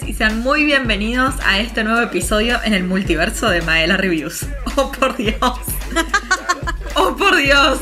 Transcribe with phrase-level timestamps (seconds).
[0.00, 4.46] y sean muy bienvenidos a este nuevo episodio en el multiverso de Maela Reviews.
[4.76, 5.36] Oh, por Dios.
[6.94, 7.78] Oh, por Dios.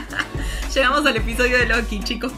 [0.74, 2.32] Llegamos al episodio de Loki, chicos.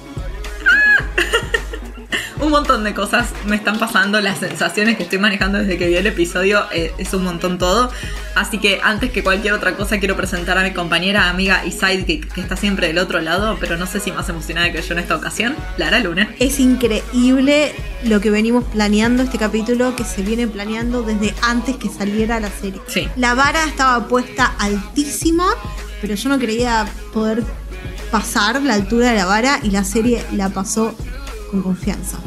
[2.47, 5.97] Un montón de cosas me están pasando, las sensaciones que estoy manejando desde que vi
[5.97, 7.91] el episodio eh, es un montón todo.
[8.37, 12.33] Así que antes que cualquier otra cosa quiero presentar a mi compañera, amiga y sidekick
[12.33, 15.01] que está siempre del otro lado, pero no sé si más emocionada que yo en
[15.01, 16.31] esta ocasión, Lara Luna.
[16.39, 21.89] Es increíble lo que venimos planeando este capítulo, que se viene planeando desde antes que
[21.89, 22.81] saliera la serie.
[22.87, 23.09] Sí.
[23.17, 25.49] La vara estaba puesta altísima,
[26.01, 27.43] pero yo no creía poder
[28.13, 30.95] pasar la altura de la vara y la serie la pasó
[31.51, 32.19] con confianza,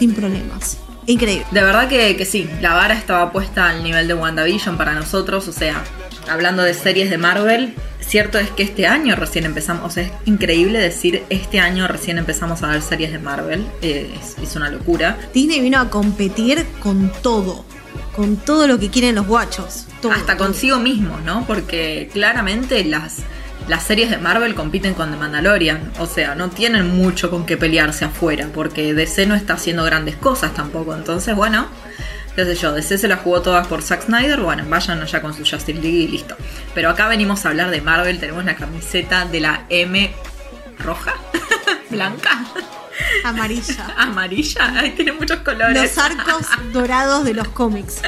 [0.00, 0.78] sin problemas.
[1.06, 1.46] Increíble.
[1.50, 5.46] De verdad que, que sí, la vara estaba puesta al nivel de WandaVision para nosotros,
[5.46, 5.82] o sea,
[6.28, 10.12] hablando de series de Marvel, cierto es que este año recién empezamos, o sea, es
[10.24, 14.70] increíble decir este año recién empezamos a ver series de Marvel, eh, es, es una
[14.70, 15.18] locura.
[15.34, 17.66] Disney vino a competir con todo,
[18.16, 19.86] con todo lo que quieren los guachos.
[20.00, 20.46] todo, Hasta todo.
[20.46, 21.44] consigo mismo, ¿no?
[21.46, 23.18] Porque claramente las,
[23.70, 25.92] las series de Marvel compiten con The Mandalorian.
[26.00, 28.48] O sea, no tienen mucho con qué pelearse afuera.
[28.52, 30.92] Porque DC no está haciendo grandes cosas tampoco.
[30.92, 31.68] Entonces, bueno,
[32.34, 34.40] qué sé yo, DC se la jugó todas por Zack Snyder.
[34.40, 36.36] Bueno, vayan allá con su Justice League y listo.
[36.74, 38.18] Pero acá venimos a hablar de Marvel.
[38.18, 40.12] Tenemos la camiseta de la M
[40.78, 41.14] roja,
[41.90, 42.44] blanca,
[43.24, 43.86] Amarilla.
[43.98, 44.72] amarilla.
[44.76, 45.82] Ay, tiene muchos colores.
[45.82, 48.00] Los arcos dorados de los cómics.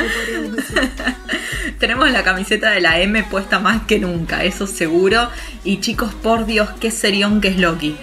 [1.78, 5.30] Tenemos la camiseta de la M puesta más que nunca, eso seguro.
[5.64, 7.96] Y chicos, por Dios, qué serión que es Loki.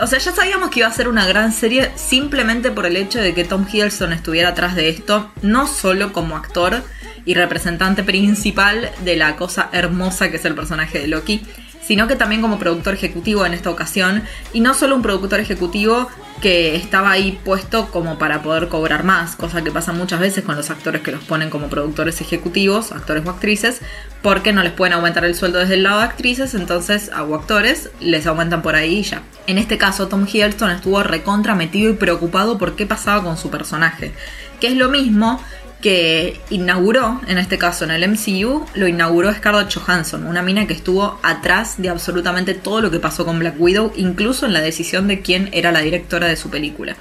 [0.00, 3.18] O sea, ya sabíamos que iba a ser una gran serie simplemente por el hecho
[3.18, 6.84] de que Tom Hiddleston estuviera atrás de esto, no solo como actor
[7.24, 11.42] y representante principal de la cosa hermosa que es el personaje de Loki,
[11.82, 14.22] sino que también como productor ejecutivo en esta ocasión,
[14.52, 16.08] y no solo un productor ejecutivo
[16.40, 20.56] que estaba ahí puesto como para poder cobrar más, cosa que pasa muchas veces con
[20.56, 23.80] los actores que los ponen como productores ejecutivos, actores o actrices,
[24.22, 27.90] porque no les pueden aumentar el sueldo desde el lado de actrices, entonces a actores
[28.00, 29.22] les aumentan por ahí y ya.
[29.46, 33.50] En este caso, Tom Hiddleston estuvo recontra metido y preocupado por qué pasaba con su
[33.50, 34.12] personaje,
[34.60, 35.42] que es lo mismo
[35.80, 40.72] que inauguró, en este caso en el MCU, lo inauguró Scarlett Johansson, una mina que
[40.72, 45.06] estuvo atrás de absolutamente todo lo que pasó con Black Widow, incluso en la decisión
[45.06, 46.96] de quién era la directora de su película.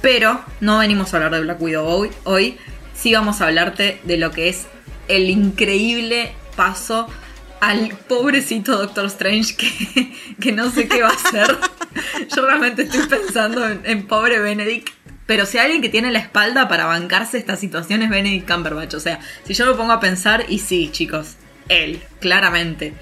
[0.00, 2.58] Pero no venimos a hablar de Black Widow hoy, hoy
[2.94, 4.66] sí vamos a hablarte de lo que es
[5.08, 7.08] el increíble paso
[7.60, 11.58] al pobrecito Doctor Strange que, que no sé qué va a hacer.
[12.36, 14.88] Yo realmente estoy pensando en, en pobre Benedict.
[15.26, 18.94] Pero si hay alguien que tiene la espalda para bancarse esta situación es Benedict Cumberbatch.
[18.94, 21.36] O sea, si yo me pongo a pensar, y sí, chicos,
[21.68, 22.94] él, claramente.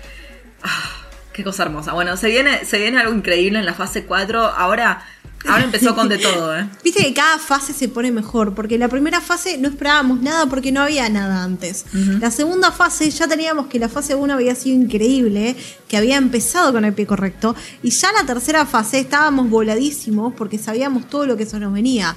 [0.63, 1.93] Ah, qué cosa hermosa.
[1.93, 4.41] Bueno, se viene, se viene algo increíble en la fase 4.
[4.41, 5.05] Ahora,
[5.47, 6.69] ahora empezó con de todo, ¿eh?
[6.85, 10.73] Viste que cada fase se pone mejor, porque la primera fase no esperábamos nada porque
[10.73, 11.87] no había nada antes.
[11.93, 15.57] La segunda fase ya teníamos que la fase 1 había sido increíble,
[15.89, 20.59] que había empezado con el pie correcto, y ya la tercera fase estábamos voladísimos porque
[20.59, 22.17] sabíamos todo lo que eso nos venía.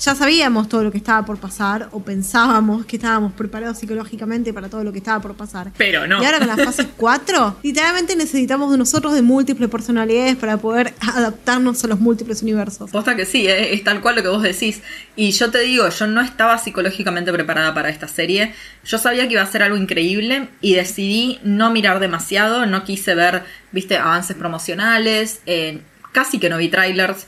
[0.00, 4.70] Ya sabíamos todo lo que estaba por pasar, o pensábamos que estábamos preparados psicológicamente para
[4.70, 5.72] todo lo que estaba por pasar.
[5.76, 6.22] Pero no.
[6.22, 10.94] Y ahora con la fase 4, literalmente necesitamos de nosotros de múltiples personalidades para poder
[11.00, 12.90] adaptarnos a los múltiples universos.
[12.90, 14.80] Posta que sí, eh, es tal cual lo que vos decís.
[15.16, 18.54] Y yo te digo, yo no estaba psicológicamente preparada para esta serie.
[18.86, 22.64] Yo sabía que iba a ser algo increíble y decidí no mirar demasiado.
[22.64, 25.40] No quise ver, viste, avances promocionales.
[25.44, 27.26] eh, casi que no vi trailers.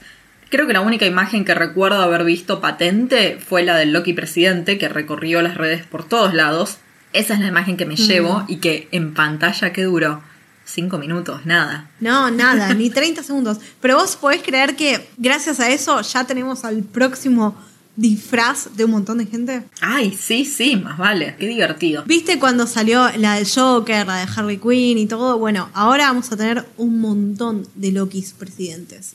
[0.53, 4.77] Creo que la única imagen que recuerdo haber visto patente fue la del Loki presidente
[4.77, 6.77] que recorrió las redes por todos lados.
[7.15, 10.23] Esa es la imagen que me llevo y que en pantalla que duró
[10.67, 11.88] cinco minutos, nada.
[12.00, 13.61] No, nada, ni 30 segundos.
[13.81, 17.56] Pero vos podés creer que gracias a eso ya tenemos al próximo
[17.97, 19.62] disfraz de un montón de gente.
[19.81, 21.35] Ay, sí, sí, más vale.
[21.38, 22.05] Qué divertido.
[22.05, 25.38] ¿Viste cuando salió la del Joker, la de Harley Quinn y todo?
[25.38, 29.15] Bueno, ahora vamos a tener un montón de Lokis presidentes.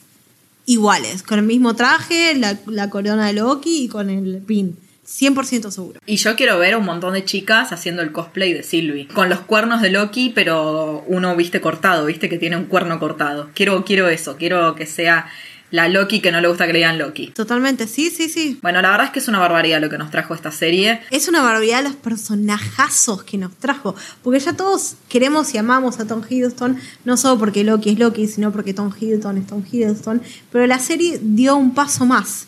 [0.70, 4.78] Iguales, con el mismo traje, la, la corona de Loki y con el pin.
[5.08, 6.02] 100% seguro.
[6.06, 9.08] Y yo quiero ver un montón de chicas haciendo el cosplay de Sylvie.
[9.08, 13.50] Con los cuernos de Loki, pero uno, viste, cortado, viste, que tiene un cuerno cortado.
[13.56, 15.32] Quiero, quiero eso, quiero que sea
[15.70, 17.28] la Loki que no le gusta que le digan Loki.
[17.28, 18.58] Totalmente, sí, sí, sí.
[18.62, 21.02] Bueno, la verdad es que es una barbaridad lo que nos trajo esta serie.
[21.12, 23.96] Es una barbaridad los personajazos que nos trajo.
[24.24, 28.28] Porque ya todos queremos y amamos a Tom Hiddleston, no solo porque Loki es Loki,
[28.28, 30.22] sino porque Tom Hiddleston es Tom Hiddleston.
[30.52, 32.48] Pero la serie dio un paso más.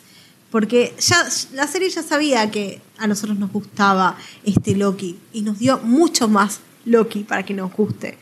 [0.49, 1.17] Porque ya
[1.53, 4.15] la serie ya sabía que a nosotros nos gustaba
[4.45, 5.17] este Loki.
[5.33, 8.17] Y nos dio mucho más Loki para que nos guste.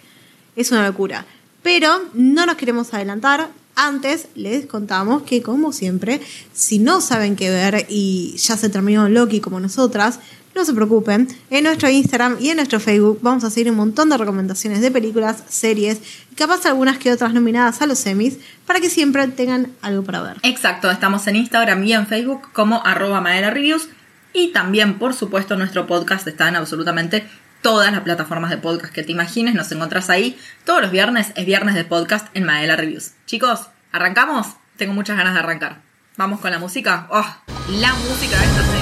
[0.56, 1.26] Es una locura.
[1.62, 3.50] Pero no nos queremos adelantar.
[3.80, 6.20] Antes les contamos que, como siempre,
[6.52, 10.20] si no saben qué ver y ya se terminó Loki como nosotras,
[10.56, 14.10] no se preocupen, en nuestro Instagram y en nuestro Facebook vamos a seguir un montón
[14.10, 16.02] de recomendaciones de películas, series
[16.32, 20.24] y capaz algunas que otras nominadas a los semis para que siempre tengan algo para
[20.24, 20.38] ver.
[20.42, 23.90] Exacto, estamos en Instagram y en Facebook como arroba Reviews
[24.34, 27.28] y también, por supuesto, nuestro podcast está en absolutamente
[27.62, 30.40] todas las plataformas de podcast que te imagines, nos encontrás ahí.
[30.66, 33.12] Todos los viernes es viernes de podcast en Maela Reviews.
[33.26, 34.48] Chicos, ¿arrancamos?
[34.78, 35.82] Tengo muchas ganas de arrancar.
[36.18, 37.08] Vamos con la música.
[37.10, 37.26] Oh,
[37.70, 38.77] la música de esta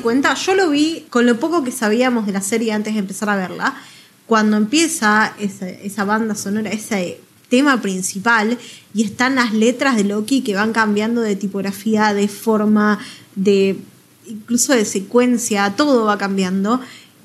[0.00, 0.34] cuenta?
[0.34, 3.36] Yo lo vi con lo poco que sabíamos de la serie antes de empezar a
[3.36, 3.74] verla.
[4.26, 8.58] Cuando empieza esa, banda sonora, ese tema principal,
[8.94, 12.98] y están las letras de Loki que van cambiando de tipografía, de forma,
[13.34, 13.76] de
[14.26, 16.80] incluso de secuencia, todo va cambiando.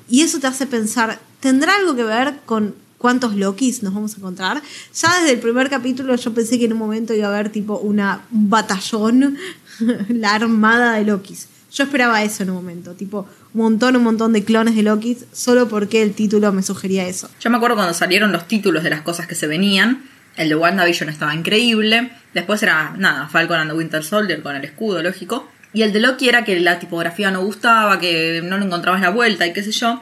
[0.08, 4.16] Y eso te hace pensar, ¿tendrá algo que ver con cuántos Lokis nos vamos a
[4.16, 4.62] encontrar?
[4.94, 7.78] Ya desde el primer capítulo yo pensé que en un momento iba a haber tipo
[7.78, 9.38] una, un batallón,
[10.08, 11.48] la armada de Lokis.
[11.76, 15.18] Yo esperaba eso en un momento, tipo un montón, un montón de clones de Loki,
[15.32, 17.28] solo porque el título me sugería eso.
[17.38, 20.56] Yo me acuerdo cuando salieron los títulos de las cosas que se venían, el de
[20.56, 25.50] WandaVision estaba increíble, después era, nada, Falcon and the Winter Soldier con el escudo, lógico,
[25.74, 29.10] y el de Loki era que la tipografía no gustaba, que no le encontrabas la
[29.10, 30.00] vuelta y qué sé yo.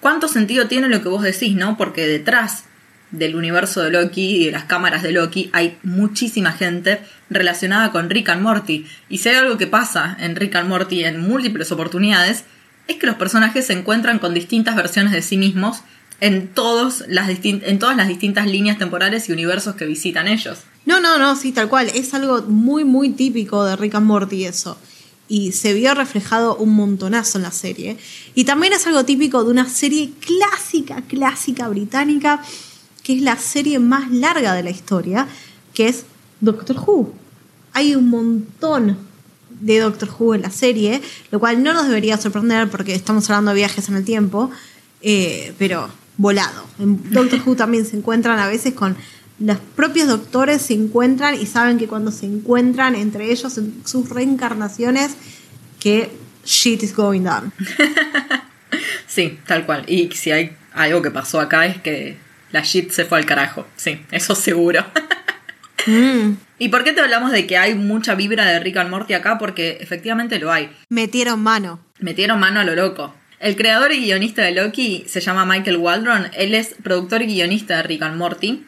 [0.00, 1.76] ¿Cuánto sentido tiene lo que vos decís, no?
[1.76, 2.64] Porque detrás
[3.10, 8.10] del universo de Loki y de las cámaras de Loki hay muchísima gente relacionada con
[8.10, 8.86] Rick and Morty.
[9.08, 12.44] Y si hay algo que pasa en Rick and Morty en múltiples oportunidades,
[12.88, 15.82] es que los personajes se encuentran con distintas versiones de sí mismos
[16.20, 20.58] en, todos las en todas las distintas líneas temporales y universos que visitan ellos.
[20.84, 21.88] No, no, no, sí, tal cual.
[21.94, 24.76] Es algo muy, muy típico de Rick and Morty eso.
[25.28, 27.96] Y se vio reflejado un montonazo en la serie.
[28.34, 32.42] Y también es algo típico de una serie clásica, clásica británica
[33.02, 35.26] que es la serie más larga de la historia,
[35.74, 36.04] que es
[36.40, 37.12] Doctor Who.
[37.72, 38.96] Hay un montón
[39.60, 41.00] de Doctor Who en la serie,
[41.30, 44.50] lo cual no nos debería sorprender porque estamos hablando de viajes en el tiempo,
[45.02, 46.66] eh, pero volado.
[46.78, 48.96] En Doctor Who también se encuentran a veces con
[49.40, 54.10] los propios doctores se encuentran y saben que cuando se encuentran entre ellos en sus
[54.10, 55.12] reencarnaciones,
[55.78, 56.10] que
[56.44, 57.50] shit is going down.
[59.06, 59.84] sí, tal cual.
[59.88, 62.18] Y si hay algo que pasó acá es que
[62.52, 63.66] la shit se fue al carajo.
[63.76, 64.84] Sí, eso seguro.
[65.86, 66.32] Mm.
[66.58, 69.38] ¿Y por qué te hablamos de que hay mucha vibra de Rick and Morty acá?
[69.38, 70.70] Porque efectivamente lo hay.
[70.88, 71.80] Metieron mano.
[71.98, 73.14] Metieron mano a lo loco.
[73.38, 76.26] El creador y guionista de Loki se llama Michael Waldron.
[76.34, 78.64] Él es productor y guionista de Rick and Morty.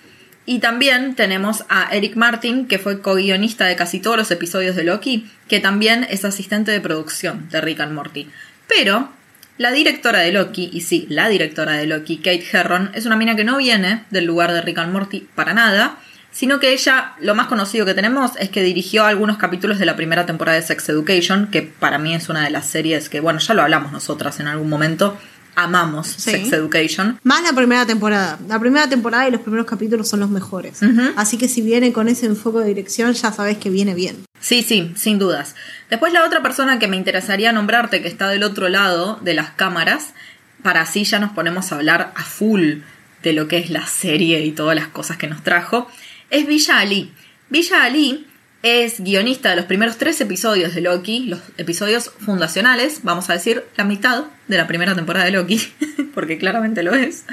[0.46, 4.84] Y también tenemos a Eric Martin, que fue co-guionista de casi todos los episodios de
[4.84, 8.28] Loki, que también es asistente de producción de Rick and Morty.
[8.66, 9.10] Pero
[9.58, 13.36] la directora de Loki, y sí, la directora de Loki, Kate Herron, es una mina
[13.36, 15.98] que no viene del lugar de Rick and Morty para nada,
[16.32, 19.96] sino que ella, lo más conocido que tenemos es que dirigió algunos capítulos de la
[19.96, 23.38] primera temporada de Sex Education, que para mí es una de las series que, bueno,
[23.38, 25.16] ya lo hablamos nosotras en algún momento,
[25.54, 27.20] amamos Sex Education.
[27.22, 28.38] Más la primera temporada.
[28.48, 30.80] La primera temporada y los primeros capítulos son los mejores.
[31.16, 34.24] Así que si viene con ese enfoque de dirección, ya sabes que viene bien.
[34.40, 35.54] Sí, sí, sin dudas.
[35.90, 39.50] Después la otra persona que me interesaría nombrarte, que está del otro lado de las
[39.50, 40.14] cámaras,
[40.62, 42.78] para así ya nos ponemos a hablar a full
[43.22, 45.88] de lo que es la serie y todas las cosas que nos trajo,
[46.32, 47.12] es Villa Ali.
[47.50, 48.26] Villa Ali
[48.62, 53.64] es guionista de los primeros tres episodios de Loki, los episodios fundacionales, vamos a decir
[53.76, 55.60] la mitad de la primera temporada de Loki,
[56.14, 57.24] porque claramente lo es.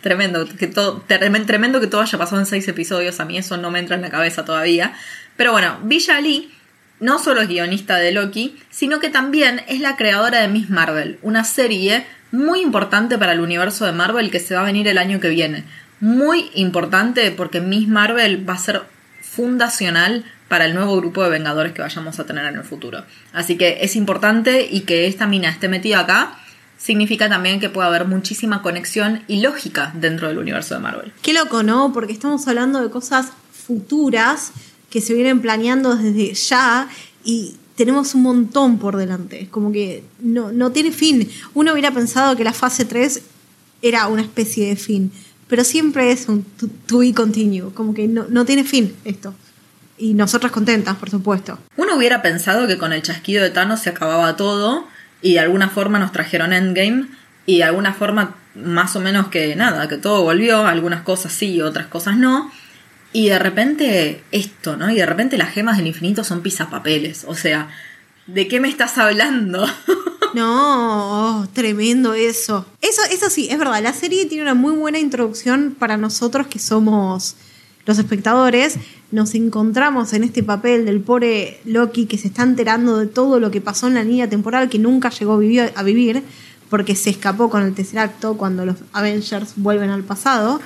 [0.00, 3.70] Tremendo que, todo, tremendo que todo haya pasado en seis episodios, a mí eso no
[3.70, 4.94] me entra en la cabeza todavía.
[5.36, 6.50] Pero bueno, Villa Ali
[6.98, 11.18] no solo es guionista de Loki, sino que también es la creadora de Miss Marvel,
[11.20, 14.98] una serie muy importante para el universo de Marvel que se va a venir el
[14.98, 15.64] año que viene.
[16.00, 18.82] Muy importante porque Miss Marvel va a ser
[19.22, 23.04] fundacional para el nuevo grupo de Vengadores que vayamos a tener en el futuro.
[23.32, 26.38] Así que es importante y que esta mina esté metida acá
[26.78, 31.12] significa también que puede haber muchísima conexión y lógica dentro del universo de Marvel.
[31.22, 31.92] Qué loco, ¿no?
[31.92, 34.52] Porque estamos hablando de cosas futuras
[34.90, 36.88] que se vienen planeando desde ya
[37.24, 39.48] y tenemos un montón por delante.
[39.50, 41.28] Como que no, no tiene fin.
[41.54, 43.22] Uno hubiera pensado que la fase 3
[43.82, 45.12] era una especie de fin,
[45.48, 49.34] pero siempre es un to, be continue, como que no, no tiene fin esto.
[49.98, 51.58] Y nosotras contentas, por supuesto.
[51.76, 54.86] Uno hubiera pensado que con el chasquido de Thanos se acababa todo
[55.22, 57.06] y de alguna forma nos trajeron Endgame
[57.46, 61.60] y de alguna forma más o menos que nada, que todo volvió, algunas cosas sí,
[61.62, 62.50] otras cosas no.
[63.12, 64.90] Y de repente esto, ¿no?
[64.90, 67.24] Y de repente las gemas del infinito son pisapapeles.
[67.26, 67.68] O sea,
[68.26, 69.66] ¿de qué me estás hablando?
[70.34, 72.66] No, oh, tremendo eso.
[72.80, 73.82] Eso, eso sí, es verdad.
[73.82, 77.36] La serie tiene una muy buena introducción para nosotros que somos
[77.84, 78.76] los espectadores.
[79.10, 83.50] Nos encontramos en este papel del pobre Loki que se está enterando de todo lo
[83.50, 86.22] que pasó en la línea temporal que nunca llegó a vivir, a vivir
[86.68, 90.60] porque se escapó con el tercer acto cuando los Avengers vuelven al pasado.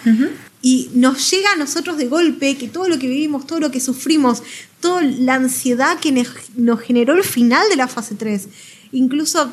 [0.63, 3.81] Y nos llega a nosotros de golpe que todo lo que vivimos, todo lo que
[3.81, 4.43] sufrimos,
[4.81, 6.25] toda la ansiedad que
[6.57, 8.49] nos generó el final de la fase 3,
[8.93, 9.53] incluso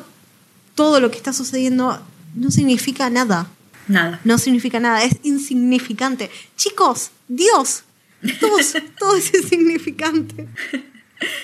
[0.74, 2.00] todo lo que está sucediendo
[2.34, 3.48] no significa nada.
[3.88, 4.20] Nada.
[4.24, 6.30] No significa nada, es insignificante.
[6.56, 7.84] Chicos, Dios,
[8.98, 10.46] todo, es insignificante.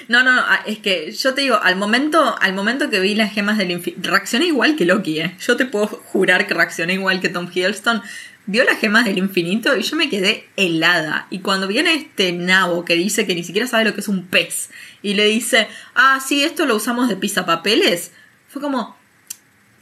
[0.09, 3.33] No, no, ah, es que yo te digo, al momento, al momento que vi las
[3.33, 5.37] gemas del infinito, reaccioné igual que Loki, ¿eh?
[5.41, 8.03] Yo te puedo jurar que reaccioné igual que Tom Hiddleston.
[8.47, 11.27] Vio las gemas del infinito y yo me quedé helada.
[11.31, 14.27] Y cuando viene este nabo que dice que ni siquiera sabe lo que es un
[14.27, 14.71] pez
[15.03, 18.13] y le dice, ah, sí, esto lo usamos de papeles
[18.55, 18.95] fue como,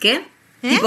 [0.01, 0.25] ¿qué?
[0.63, 0.81] ¿Eh?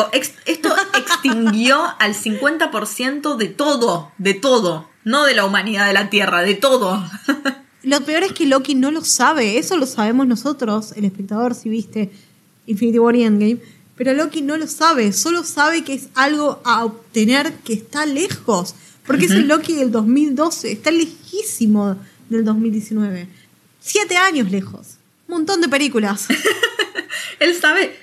[0.45, 6.41] esto extinguió al 50% de todo, de todo, no de la humanidad de la Tierra,
[6.41, 7.07] de todo.
[7.83, 11.69] Lo peor es que Loki no lo sabe, eso lo sabemos nosotros, el espectador, si
[11.69, 12.09] viste
[12.65, 13.59] Infinity War y Endgame,
[13.95, 18.75] pero Loki no lo sabe, solo sabe que es algo a obtener que está lejos,
[19.05, 21.97] porque es el Loki del 2012, está lejísimo
[22.29, 23.27] del 2019.
[23.79, 24.97] Siete años lejos,
[25.27, 26.27] un montón de películas.
[27.39, 27.95] Él sabe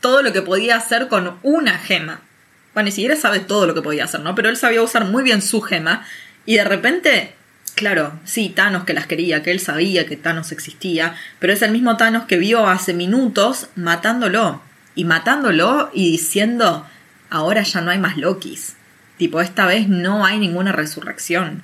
[0.00, 2.22] todo lo que podía hacer con una gema.
[2.74, 4.34] Bueno, ni siquiera sabe todo lo que podía hacer, ¿no?
[4.34, 6.06] Pero él sabía usar muy bien su gema
[6.46, 7.34] y de repente
[7.78, 11.70] Claro, sí, Thanos que las quería, que él sabía que Thanos existía, pero es el
[11.70, 14.60] mismo Thanos que vio hace minutos matándolo.
[14.98, 16.84] Y matándolo y diciendo,
[17.30, 18.74] ahora ya no hay más Lokis.
[19.16, 21.62] Tipo, esta vez no hay ninguna resurrección.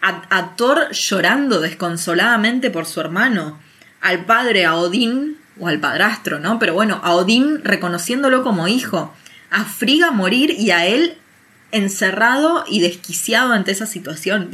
[0.00, 3.60] A, Thor llorando desconsoladamente por su hermano.
[4.00, 6.58] Al padre, a Odín, o al padrastro, ¿no?
[6.58, 9.14] Pero bueno, a Odín reconociéndolo como hijo.
[9.50, 11.18] A Friga morir y a él
[11.72, 14.48] encerrado y desquiciado ante esa situación.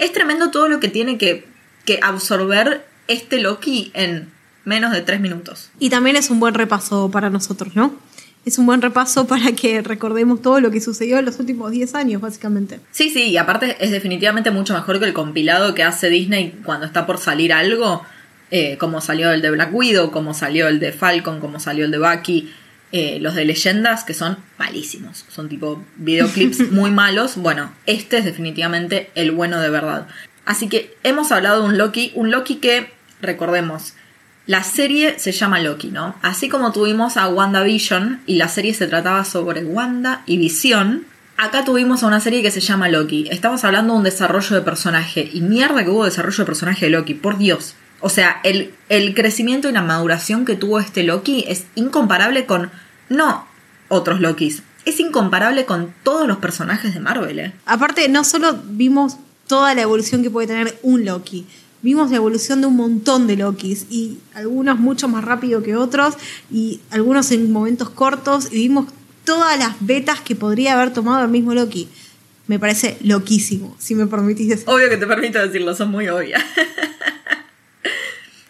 [0.00, 1.46] es, tremendo todo lo que tiene que,
[1.84, 5.70] que absorber este Loki en menos de tres minutos.
[5.78, 7.94] Y también es un buen repaso para nosotros, ¿no?
[8.46, 11.94] Es un buen repaso para que recordemos todo lo que sucedió en los últimos 10
[11.94, 12.80] años, básicamente.
[12.90, 16.86] Sí, sí, y aparte es definitivamente mucho mejor que el compilado que hace Disney cuando
[16.86, 18.02] está por salir algo,
[18.50, 21.90] eh, como salió el de Black Widow, como salió el de Falcon, como salió el
[21.90, 22.50] de Bucky.
[22.92, 25.24] Eh, los de leyendas que son malísimos.
[25.28, 27.36] Son tipo videoclips muy malos.
[27.36, 30.08] Bueno, este es definitivamente el bueno de verdad.
[30.44, 32.90] Así que hemos hablado de un Loki, un Loki que,
[33.20, 33.94] recordemos,
[34.50, 36.16] la serie se llama Loki, ¿no?
[36.22, 41.04] Así como tuvimos a WandaVision y la serie se trataba sobre Wanda y Visión,
[41.36, 43.28] acá tuvimos a una serie que se llama Loki.
[43.30, 45.30] Estamos hablando de un desarrollo de personaje.
[45.32, 47.76] Y mierda que hubo desarrollo de personaje de Loki, por Dios.
[48.00, 52.72] O sea, el, el crecimiento y la maduración que tuvo este Loki es incomparable con,
[53.08, 53.46] no
[53.86, 57.38] otros Lokis, es incomparable con todos los personajes de Marvel.
[57.38, 57.52] ¿eh?
[57.66, 59.16] Aparte, no solo vimos
[59.46, 61.46] toda la evolución que puede tener un Loki,
[61.82, 66.14] vimos la evolución de un montón de Lokis y algunos mucho más rápido que otros
[66.50, 68.86] y algunos en momentos cortos y vimos
[69.24, 71.88] todas las betas que podría haber tomado el mismo Loki.
[72.46, 74.74] Me parece loquísimo, si me permitís decirlo.
[74.74, 76.42] Obvio que te permito decirlo, son muy obvias.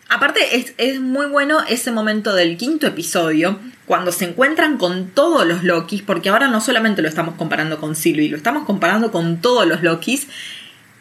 [0.09, 0.41] Aparte,
[0.77, 6.03] es, muy bueno ese momento del quinto episodio, cuando se encuentran con todos los Lokis,
[6.03, 9.83] porque ahora no solamente lo estamos comparando con Sylvie, lo estamos comparando con todos los
[9.83, 10.27] Lokis,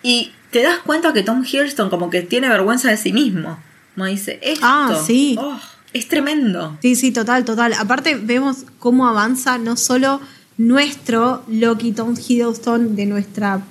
[0.04, 3.58] y te das cuenta que Tom Hiddleston como que tiene vergüenza de sí mismo.
[3.96, 5.36] Como dice, esto ah, sí.
[5.40, 5.60] Oh,
[5.94, 6.78] es tremendo.
[6.82, 7.74] Sí, sí, total, total.
[7.74, 10.22] Aparte vemos cómo avanza no solo
[10.58, 13.62] nuestro Loki Tom Hiddleston de nuestra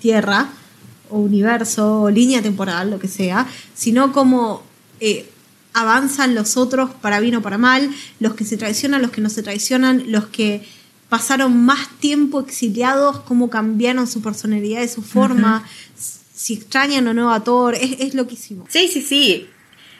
[0.00, 0.48] tierra,
[1.10, 4.62] o universo, o línea temporal, lo que sea, sino como
[5.00, 5.30] eh,
[5.72, 7.90] avanzan los otros para bien o para mal,
[8.20, 10.66] los que se traicionan, los que no se traicionan, los que
[11.14, 15.62] pasaron más tiempo exiliados, cómo cambiaron su personalidad y su forma,
[16.34, 18.66] si extrañan o no a Thor, es, es loquísimo.
[18.68, 19.48] Sí, sí, sí.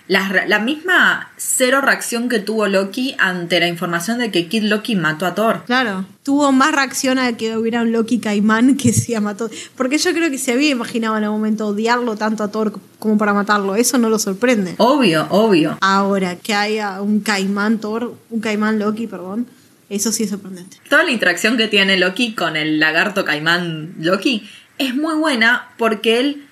[0.08, 5.24] La, misma cero reacción que tuvo Loki ante la información de que Kid Loki mató
[5.24, 5.62] a Thor.
[5.66, 9.48] Claro, tuvo más reacción a que hubiera un Loki caimán que si mató.
[9.76, 13.18] Porque yo creo que se había imaginado en algún momento odiarlo tanto a Thor como
[13.18, 13.76] para matarlo.
[13.76, 14.74] Eso no lo sorprende.
[14.78, 15.78] Obvio, obvio.
[15.80, 19.46] Ahora, que haya un caimán Thor, un caimán Loki, perdón.
[19.90, 20.78] Eso sí es sorprendente.
[20.88, 24.48] Toda la interacción que tiene Loki con el lagarto caimán Loki
[24.78, 26.46] es muy buena porque él,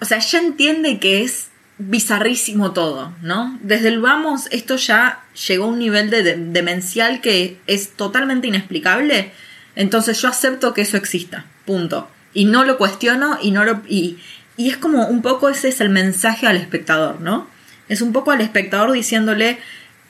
[0.00, 3.58] o sea, ya entiende que es bizarrísimo todo, ¿no?
[3.62, 9.32] Desde el vamos, esto ya llegó a un nivel de, demencial que es totalmente inexplicable.
[9.76, 12.10] Entonces yo acepto que eso exista, punto.
[12.34, 13.82] Y no lo cuestiono y no lo...
[13.88, 14.18] Y,
[14.56, 17.48] y es como un poco ese es el mensaje al espectador, ¿no?
[17.88, 19.58] Es un poco al espectador diciéndole,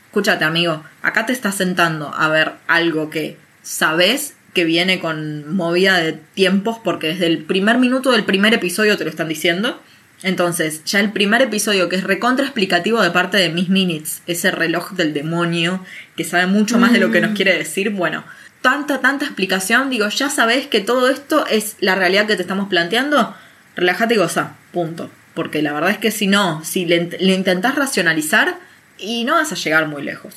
[0.08, 5.98] escúchate amigo, acá te estás sentando a ver algo que sabes que viene con movida
[5.98, 9.80] de tiempos porque desde el primer minuto del primer episodio te lo están diciendo.
[10.22, 14.50] Entonces, ya el primer episodio que es recontra explicativo de parte de Miss Minutes, ese
[14.50, 15.84] reloj del demonio
[16.16, 17.34] que sabe mucho más de lo que nos mm.
[17.34, 18.24] quiere decir, bueno,
[18.62, 22.68] tanta, tanta explicación, digo, ya sabes que todo esto es la realidad que te estamos
[22.68, 23.36] planteando,
[23.76, 25.10] relájate y goza, punto.
[25.34, 28.58] Porque la verdad es que si no, si le, le intentás racionalizar,
[28.98, 30.34] y no vas a llegar muy lejos.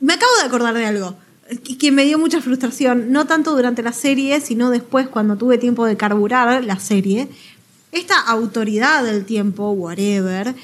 [0.00, 1.16] Me acabo de acordar de algo
[1.78, 5.86] que me dio mucha frustración, no tanto durante la serie, sino después cuando tuve tiempo
[5.86, 7.28] de carburar la serie.
[7.92, 10.54] Esta autoridad del tiempo, whatever,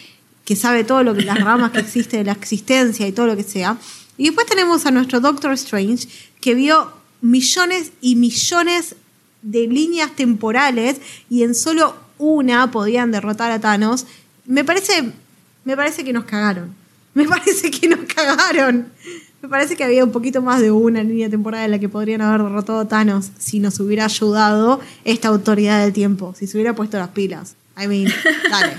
[0.45, 3.37] que sabe todo lo que las ramas que existe de la existencia y todo lo
[3.37, 3.77] que sea.
[4.19, 6.09] Y después tenemos a nuestro Doctor Strange,
[6.41, 8.97] que vio millones y millones
[9.43, 14.07] de líneas temporales y en solo una podían derrotar a Thanos.
[14.47, 15.13] Me parece,
[15.65, 16.82] me parece que nos cagaron.
[17.15, 18.89] Me parece que nos cagaron.
[19.43, 22.23] Me parece que había un poquito más de una línea temporal en la que podrían
[22.23, 26.75] haber derrotado a Thanos si nos hubiera ayudado esta autoridad del tiempo, si se hubiera
[26.75, 27.57] puesto las pilas.
[27.77, 28.13] I mean,
[28.51, 28.77] dale.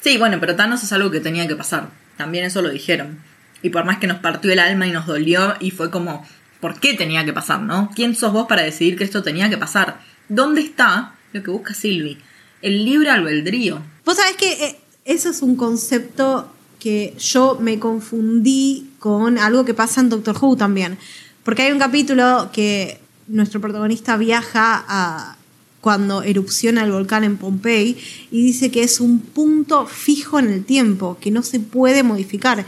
[0.00, 1.90] sí, bueno, pero Thanos es algo que tenía que pasar.
[2.16, 3.18] También eso lo dijeron.
[3.60, 6.24] Y por más que nos partió el alma y nos dolió, y fue como,
[6.60, 7.90] ¿por qué tenía que pasar, no?
[7.94, 10.00] ¿Quién sos vos para decidir que esto tenía que pasar?
[10.28, 12.18] ¿Dónde está lo que busca Sylvie?
[12.60, 13.82] El libre albedrío.
[14.04, 16.52] Vos sabés que eh, eso es un concepto
[16.82, 20.98] que yo me confundí con algo que pasa en Doctor Who también.
[21.44, 22.98] Porque hay un capítulo que
[23.28, 25.36] nuestro protagonista viaja a
[25.80, 27.96] cuando erupciona el volcán en Pompey
[28.32, 32.66] y dice que es un punto fijo en el tiempo, que no se puede modificar.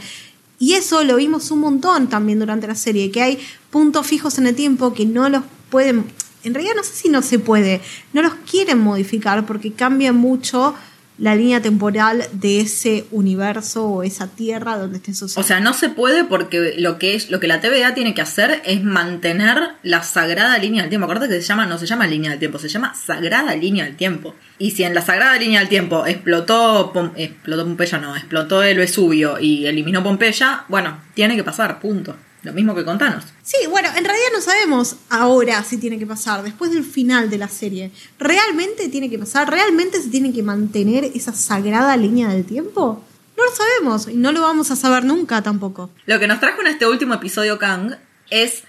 [0.59, 4.47] Y eso lo vimos un montón también durante la serie, que hay puntos fijos en
[4.47, 6.05] el tiempo que no los pueden,
[6.45, 7.81] en realidad no sé si no se puede,
[8.13, 10.73] no los quieren modificar porque cambia mucho
[11.17, 15.45] la línea temporal de ese universo o esa tierra donde esté sucediendo.
[15.45, 18.21] O sea, no se puede porque lo que es lo que la TVA tiene que
[18.21, 21.05] hacer es mantener la sagrada línea del tiempo.
[21.05, 23.95] Acuérdate que se llama no se llama línea del tiempo, se llama sagrada línea del
[23.95, 24.35] tiempo.
[24.57, 29.39] Y si en la sagrada línea del tiempo explotó explotó Pompeya no, explotó el Vesubio
[29.39, 32.15] y eliminó Pompeya, bueno, tiene que pasar, punto.
[32.45, 33.23] Lo mismo que con Thanos.
[33.41, 37.39] Sí, bueno, en realidad no sabemos ahora si tiene que pasar, después del final de
[37.39, 37.91] la serie.
[38.19, 39.49] ¿Realmente tiene que pasar?
[39.49, 43.03] ¿Realmente se tiene que mantener esa sagrada línea del tiempo?
[43.35, 45.89] No lo sabemos y no lo vamos a saber nunca tampoco.
[46.05, 47.95] Lo que nos trajo en este último episodio Kang
[48.29, 48.61] es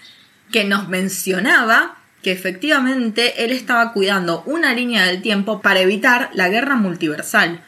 [0.51, 6.49] que nos mencionaba que efectivamente él estaba cuidando una línea del tiempo para evitar la
[6.49, 7.63] guerra multiversal.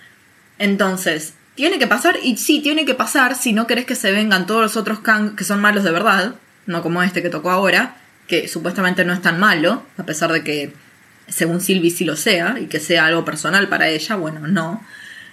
[0.57, 4.47] Entonces, tiene que pasar, y sí, tiene que pasar si no querés que se vengan
[4.47, 6.35] todos los otros Kang que son malos de verdad,
[6.67, 7.97] no como este que tocó ahora,
[8.29, 10.73] que supuestamente no es tan malo, a pesar de que,
[11.27, 14.81] según Sylvie, sí lo sea, y que sea algo personal para ella, bueno, no.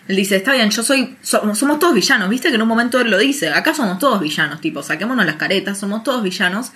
[0.09, 3.09] Él dice, está bien, yo soy, somos todos villanos, viste que en un momento él
[3.09, 6.73] lo dice, acá somos todos villanos, tipo, saquémonos las caretas, somos todos villanos,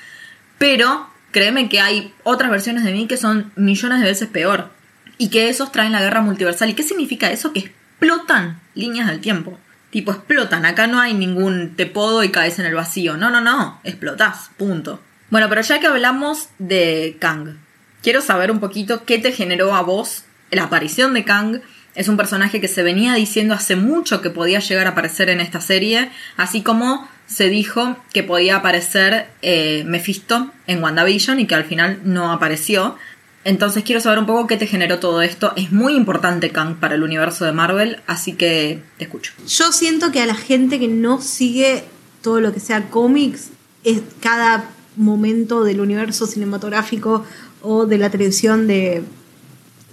[0.58, 4.70] pero créeme que hay otras versiones de mí que son millones de veces peor,
[5.18, 6.70] y que esos traen la guerra multiversal.
[6.70, 7.52] ¿Y qué significa eso?
[7.52, 9.58] Que explotan líneas del tiempo.
[9.90, 10.64] Tipo, explotan.
[10.64, 13.16] Acá no hay ningún te podo y caes en el vacío.
[13.16, 13.80] No, no, no.
[13.84, 14.50] Explotás.
[14.56, 15.00] Punto.
[15.28, 17.56] Bueno, pero ya que hablamos de Kang,
[18.02, 21.60] quiero saber un poquito qué te generó a vos la aparición de Kang.
[21.94, 25.40] Es un personaje que se venía diciendo hace mucho que podía llegar a aparecer en
[25.40, 31.54] esta serie, así como se dijo que podía aparecer eh, Mephisto en WandaVision y que
[31.54, 32.96] al final no apareció.
[33.50, 35.52] Entonces quiero saber un poco qué te generó todo esto.
[35.56, 39.32] Es muy importante Kang para el universo de Marvel, así que te escucho.
[39.44, 41.82] Yo siento que a la gente que no sigue
[42.22, 43.48] todo lo que sea cómics,
[43.82, 47.24] es cada momento del universo cinematográfico
[47.60, 49.02] o de la televisión de...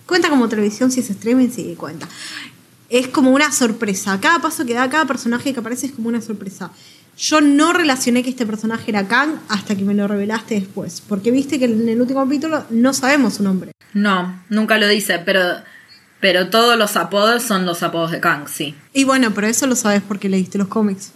[0.05, 2.07] Cuenta como televisión si es streaming, sí, cuenta.
[2.89, 4.19] Es como una sorpresa.
[4.21, 6.69] Cada paso que da cada personaje que aparece es como una sorpresa.
[7.17, 11.01] Yo no relacioné que este personaje era Kang hasta que me lo revelaste después.
[11.01, 13.71] Porque viste que en el último capítulo no sabemos su nombre.
[13.93, 15.41] No, nunca lo dice, pero,
[16.19, 18.75] pero todos los apodos son los apodos de Kang, sí.
[18.93, 21.11] Y bueno, pero eso lo sabes porque leíste los cómics.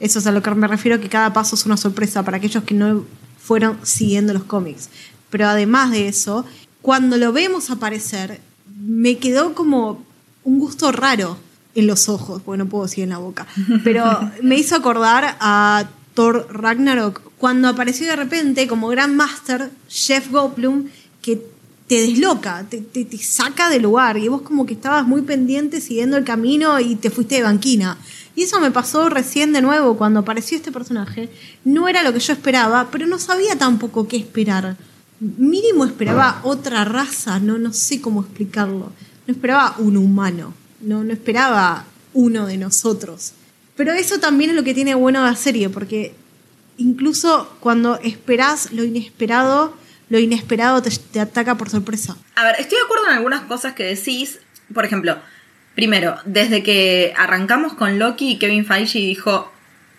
[0.00, 2.64] Eso es a lo que me refiero, que cada paso es una sorpresa para aquellos
[2.64, 3.06] que no
[3.38, 4.90] fueron siguiendo los cómics.
[5.30, 6.44] Pero además de eso,
[6.82, 8.40] cuando lo vemos aparecer,
[8.76, 10.04] me quedó como
[10.44, 11.38] un gusto raro
[11.74, 13.46] en los ojos, porque no puedo decir en la boca,
[13.84, 20.30] pero me hizo acordar a Thor Ragnarok cuando apareció de repente como Grand Master Jeff
[20.30, 20.88] Goldblum
[21.20, 21.42] que
[21.88, 26.16] te desloca, te, te, saca del lugar y vos como que estabas muy pendiente siguiendo
[26.16, 27.98] el camino y te fuiste de banquina.
[28.34, 31.28] Y eso me pasó recién de nuevo cuando apareció este personaje.
[31.64, 34.76] No era lo que yo esperaba, pero no sabía tampoco qué esperar.
[35.20, 38.92] mínimo esperaba otra raza, no, no sé cómo explicarlo.
[39.26, 43.32] No esperaba un humano, no, no esperaba uno de nosotros.
[43.76, 46.14] Pero eso también es lo que tiene bueno la serie, porque
[46.76, 49.76] incluso cuando esperás lo inesperado,
[50.08, 52.16] lo inesperado te, te ataca por sorpresa.
[52.34, 54.40] A ver, estoy de acuerdo en algunas cosas que decís.
[54.74, 55.18] Por ejemplo,
[55.74, 59.50] primero, desde que arrancamos con Loki, Kevin Feige dijo,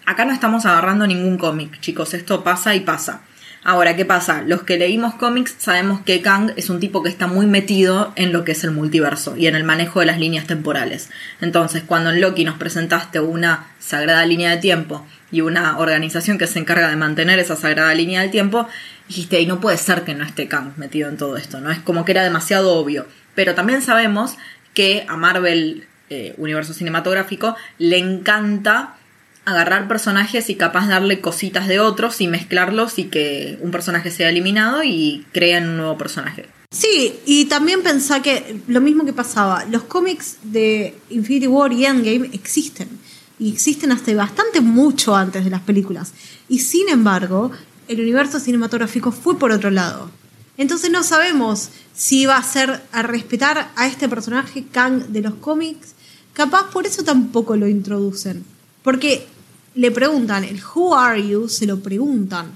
[0.06, 3.22] acá no estamos agarrando ningún cómic, chicos, esto pasa y pasa.
[3.66, 4.42] Ahora, ¿qué pasa?
[4.42, 8.34] Los que leímos cómics sabemos que Kang es un tipo que está muy metido en
[8.34, 11.10] lo que es el multiverso y en el manejo de las líneas temporales.
[11.40, 16.48] Entonces, cuando en Loki nos presentaste una sagrada línea de tiempo y una organización que
[16.48, 18.68] se encarga de mantener esa sagrada línea del tiempo,
[19.08, 21.72] dijiste, y no puede ser que no esté Kang metido en todo esto, ¿no?
[21.72, 23.08] Es como que era demasiado obvio.
[23.34, 24.36] Pero también sabemos
[24.74, 28.98] que a Marvel, eh, universo cinematográfico, le encanta
[29.46, 34.30] agarrar personajes y capaz darle cositas de otros y mezclarlos y que un personaje sea
[34.30, 36.48] eliminado y crean un nuevo personaje.
[36.72, 41.86] Sí, y también pensá que lo mismo que pasaba, los cómics de Infinity War y
[41.86, 42.90] Endgame existen.
[43.38, 46.14] Y existen hasta bastante mucho antes de las películas.
[46.50, 47.52] Y sin embargo,
[47.88, 50.10] el universo cinematográfico fue por otro lado.
[50.58, 55.36] Entonces no sabemos si va a ser a respetar a este personaje Kang de los
[55.36, 55.94] cómics.
[56.34, 58.46] Capaz por eso tampoco lo introducen.
[58.84, 59.28] Porque
[59.76, 61.50] le preguntan, el Who are you?
[61.50, 62.52] Se lo preguntan.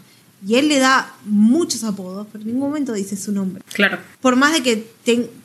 [0.46, 3.64] Y él le da muchos apodos, pero en ningún momento dice su nombre.
[3.74, 3.98] Claro.
[4.22, 4.88] Por más de que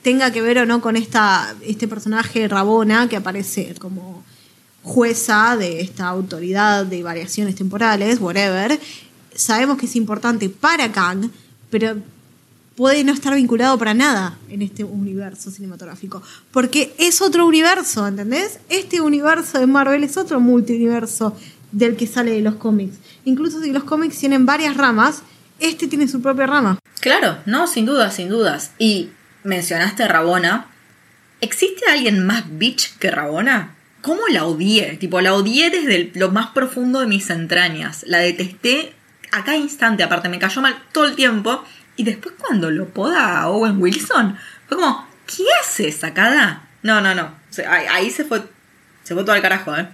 [0.03, 4.23] tenga que ver o no con esta, este personaje Rabona que aparece como
[4.83, 8.79] jueza de esta autoridad de variaciones temporales, whatever,
[9.33, 11.29] sabemos que es importante para Kang,
[11.71, 11.95] pero
[12.75, 16.21] puede no estar vinculado para nada en este universo cinematográfico.
[16.51, 18.59] Porque es otro universo, ¿entendés?
[18.69, 21.35] Este universo de Marvel es otro multiuniverso
[21.73, 22.99] del que sale de los cómics.
[23.25, 25.23] Incluso si los cómics tienen varias ramas,
[25.59, 26.79] este tiene su propia rama.
[27.01, 28.71] Claro, no, sin dudas, sin dudas.
[28.77, 29.09] Y
[29.43, 30.67] mencionaste a Rabona.
[31.41, 33.75] ¿Existe alguien más bitch que Rabona?
[34.01, 34.97] ¿Cómo la odié?
[34.97, 38.03] Tipo, la odié desde lo más profundo de mis entrañas.
[38.07, 38.93] La detesté
[39.31, 41.63] a cada instante, aparte me cayó mal todo el tiempo.
[41.95, 46.67] Y después cuando lo poda a Owen Wilson, fue como, ¿qué hace sacada?
[46.81, 47.33] No, no, no.
[47.69, 48.43] ahí, se fue,
[49.03, 49.87] se fue todo al carajo, ¿eh?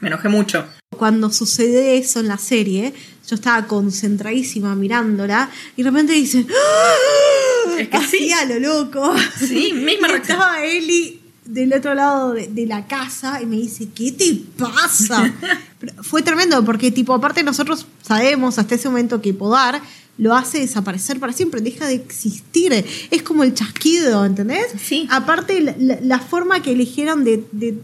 [0.00, 0.68] Me enojé mucho.
[0.98, 2.92] Cuando sucede eso en la serie,
[3.28, 7.76] yo estaba concentradísima mirándola y de repente dice, ¡Ah!
[7.78, 8.32] es que sí.
[8.32, 9.14] a lo loco.
[9.38, 14.42] Sí, misma Estaba Eli del otro lado de, la casa y me dice, ¿qué te
[14.58, 15.32] pasa?
[16.02, 19.80] fue tremendo porque tipo, aparte nosotros sabemos hasta ese momento que podar
[20.18, 22.84] lo hace desaparecer para siempre, deja de existir.
[23.10, 24.66] Es como el chasquido, ¿entendés?
[24.82, 25.06] Sí.
[25.10, 27.78] Aparte, la, forma que eligieron de, de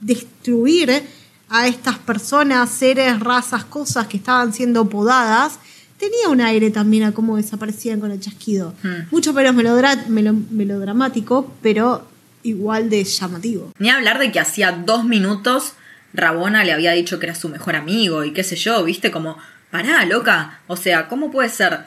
[0.00, 1.02] destruir
[1.50, 5.58] a estas personas, seres, razas, cosas que estaban siendo podadas,
[5.98, 8.72] tenía un aire también a cómo desaparecían con el chasquido.
[8.82, 9.08] Hmm.
[9.10, 12.06] Mucho menos melodramático, pero
[12.44, 13.72] igual de llamativo.
[13.78, 15.74] Ni hablar de que hacía dos minutos
[16.12, 19.36] Rabona le había dicho que era su mejor amigo y qué sé yo, viste, como,
[19.70, 21.80] pará, loca, o sea, ¿cómo puede ser?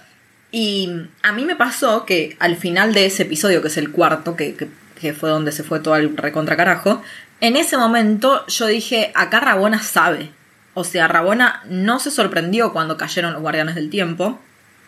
[0.52, 0.90] Y
[1.24, 4.54] a mí me pasó que al final de ese episodio, que es el cuarto, que,
[4.56, 7.02] que, que fue donde se fue todo el recontra carajo,
[7.42, 10.32] en ese momento yo dije, acá Rabona sabe.
[10.74, 14.40] O sea, Rabona no se sorprendió cuando cayeron los guardianes del tiempo,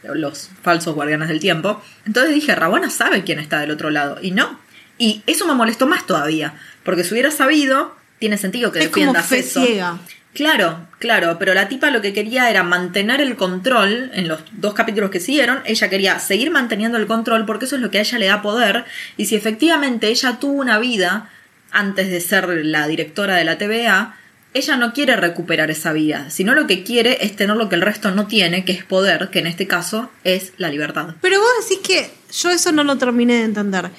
[0.04, 1.82] los falsos guardianes del tiempo.
[2.06, 4.18] Entonces dije, Rabona sabe quién está del otro lado.
[4.22, 4.60] Y no.
[4.98, 6.54] Y eso me molestó más todavía.
[6.84, 9.64] Porque si hubiera sabido, tiene sentido que es defiendas como fe eso.
[9.64, 10.00] Ciega.
[10.36, 14.74] Claro, claro, pero la tipa lo que quería era mantener el control en los dos
[14.74, 15.62] capítulos que siguieron.
[15.66, 18.42] Ella quería seguir manteniendo el control porque eso es lo que a ella le da
[18.42, 18.84] poder.
[19.16, 21.30] Y si efectivamente ella tuvo una vida
[21.76, 24.18] antes de ser la directora de la TVA,
[24.54, 27.82] ella no quiere recuperar esa vida, sino lo que quiere es tener lo que el
[27.82, 31.16] resto no tiene, que es poder, que en este caso es la libertad.
[31.20, 33.92] Pero vos decís que yo eso no lo terminé de entender,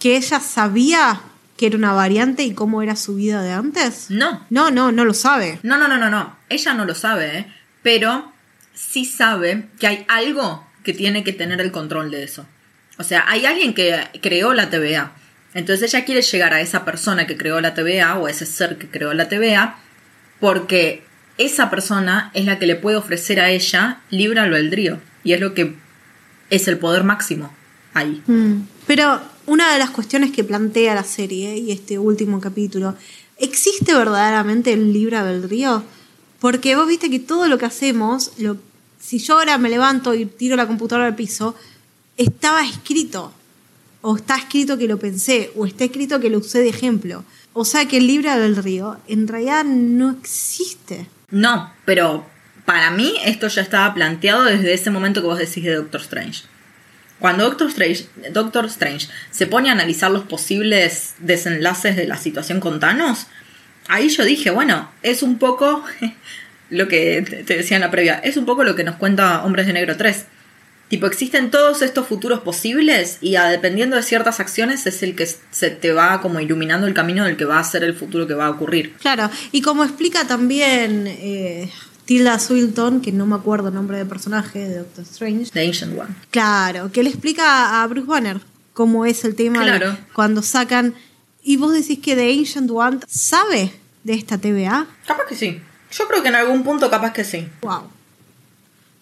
[0.00, 1.20] que ella sabía
[1.56, 4.10] que era una variante y cómo era su vida de antes.
[4.10, 4.44] No.
[4.50, 5.60] No, no, no lo sabe.
[5.62, 6.36] No, no, no, no, no.
[6.48, 7.46] Ella no lo sabe, ¿eh?
[7.82, 8.32] pero
[8.74, 12.46] sí sabe que hay algo que tiene que tener el control de eso.
[12.98, 15.12] O sea, hay alguien que creó la TVA
[15.54, 18.78] entonces ella quiere llegar a esa persona que creó la TVA o a ese ser
[18.78, 19.78] que creó la TVA
[20.38, 21.02] porque
[21.38, 25.54] esa persona es la que le puede ofrecer a ella libre albedrío y es lo
[25.54, 25.76] que
[26.50, 27.52] es el poder máximo
[27.94, 28.22] ahí.
[28.26, 28.62] Mm.
[28.86, 32.96] Pero una de las cuestiones que plantea la serie y este último capítulo,
[33.38, 35.82] ¿existe verdaderamente el libre albedrío?
[36.40, 38.32] Porque vos viste que todo lo que hacemos,
[38.98, 41.54] si yo ahora me levanto y tiro la computadora al piso,
[42.16, 43.32] estaba escrito
[44.02, 47.24] o está escrito que lo pensé, o está escrito que lo usé de ejemplo.
[47.52, 51.06] O sea que el libre del río en realidad no existe.
[51.30, 52.26] No, pero
[52.64, 56.44] para mí esto ya estaba planteado desde ese momento que vos decís de Doctor Strange.
[57.18, 62.60] Cuando Doctor Strange, Doctor Strange se pone a analizar los posibles desenlaces de la situación
[62.60, 63.26] con Thanos,
[63.88, 65.84] ahí yo dije, bueno, es un poco
[66.70, 69.66] lo que te decía en la previa, es un poco lo que nos cuenta Hombres
[69.66, 70.26] de Negro 3.
[70.90, 75.24] Tipo, existen todos estos futuros posibles y a, dependiendo de ciertas acciones es el que
[75.50, 78.34] se te va como iluminando el camino del que va a ser el futuro que
[78.34, 78.94] va a ocurrir.
[79.00, 81.70] Claro, y como explica también eh,
[82.06, 85.52] Tilda Swilton, que no me acuerdo el nombre del personaje de Doctor Strange.
[85.52, 86.10] The Ancient One.
[86.32, 88.40] Claro, que le explica a Bruce Banner
[88.72, 89.92] cómo es el tema Claro.
[89.92, 90.94] de cuando sacan...
[91.42, 93.72] Y vos decís que The Ancient One sabe
[94.02, 94.88] de esta TVA.
[95.06, 95.60] Capaz que sí.
[95.92, 97.46] Yo creo que en algún punto capaz que sí.
[97.62, 97.84] Wow.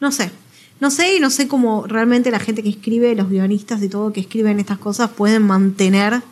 [0.01, 0.31] No sé.
[0.81, 4.13] No sé y no sé cómo realmente la gente que escribe, los guionistas y todo
[4.13, 6.23] que escriben estas cosas pueden mantener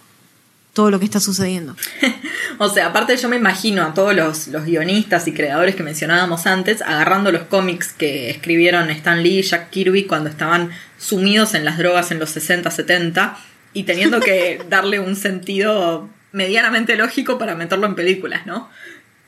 [0.72, 1.74] todo lo que está sucediendo.
[2.58, 6.46] O sea, aparte yo me imagino a todos los, los guionistas y creadores que mencionábamos
[6.46, 11.66] antes agarrando los cómics que escribieron Stan Lee y Jack Kirby cuando estaban sumidos en
[11.66, 13.36] las drogas en los 60, 70
[13.74, 18.70] y teniendo que darle un sentido medianamente lógico para meterlo en películas, ¿no?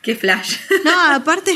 [0.01, 0.57] Qué flash.
[0.85, 1.53] No, aparte,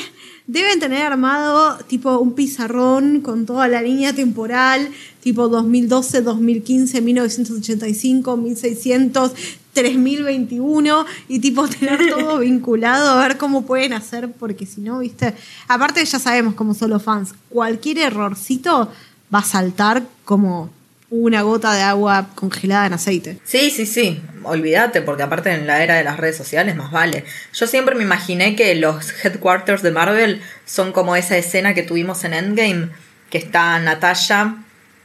[0.46, 4.88] deben tener armado tipo un pizarrón con toda la línea temporal,
[5.20, 9.32] tipo 2012, 2015, 1985, 1600,
[9.72, 15.34] 3021, y tipo tener todo vinculado a ver cómo pueden hacer, porque si no, viste.
[15.68, 18.90] Aparte, ya sabemos como solo fans, cualquier errorcito
[19.32, 20.70] va a saltar como
[21.12, 23.38] una gota de agua congelada en aceite.
[23.44, 24.22] Sí, sí, sí.
[24.44, 27.26] Olvídate, porque aparte en la era de las redes sociales más vale.
[27.52, 32.24] Yo siempre me imaginé que los headquarters de Marvel son como esa escena que tuvimos
[32.24, 32.88] en Endgame,
[33.28, 34.56] que está Natasha,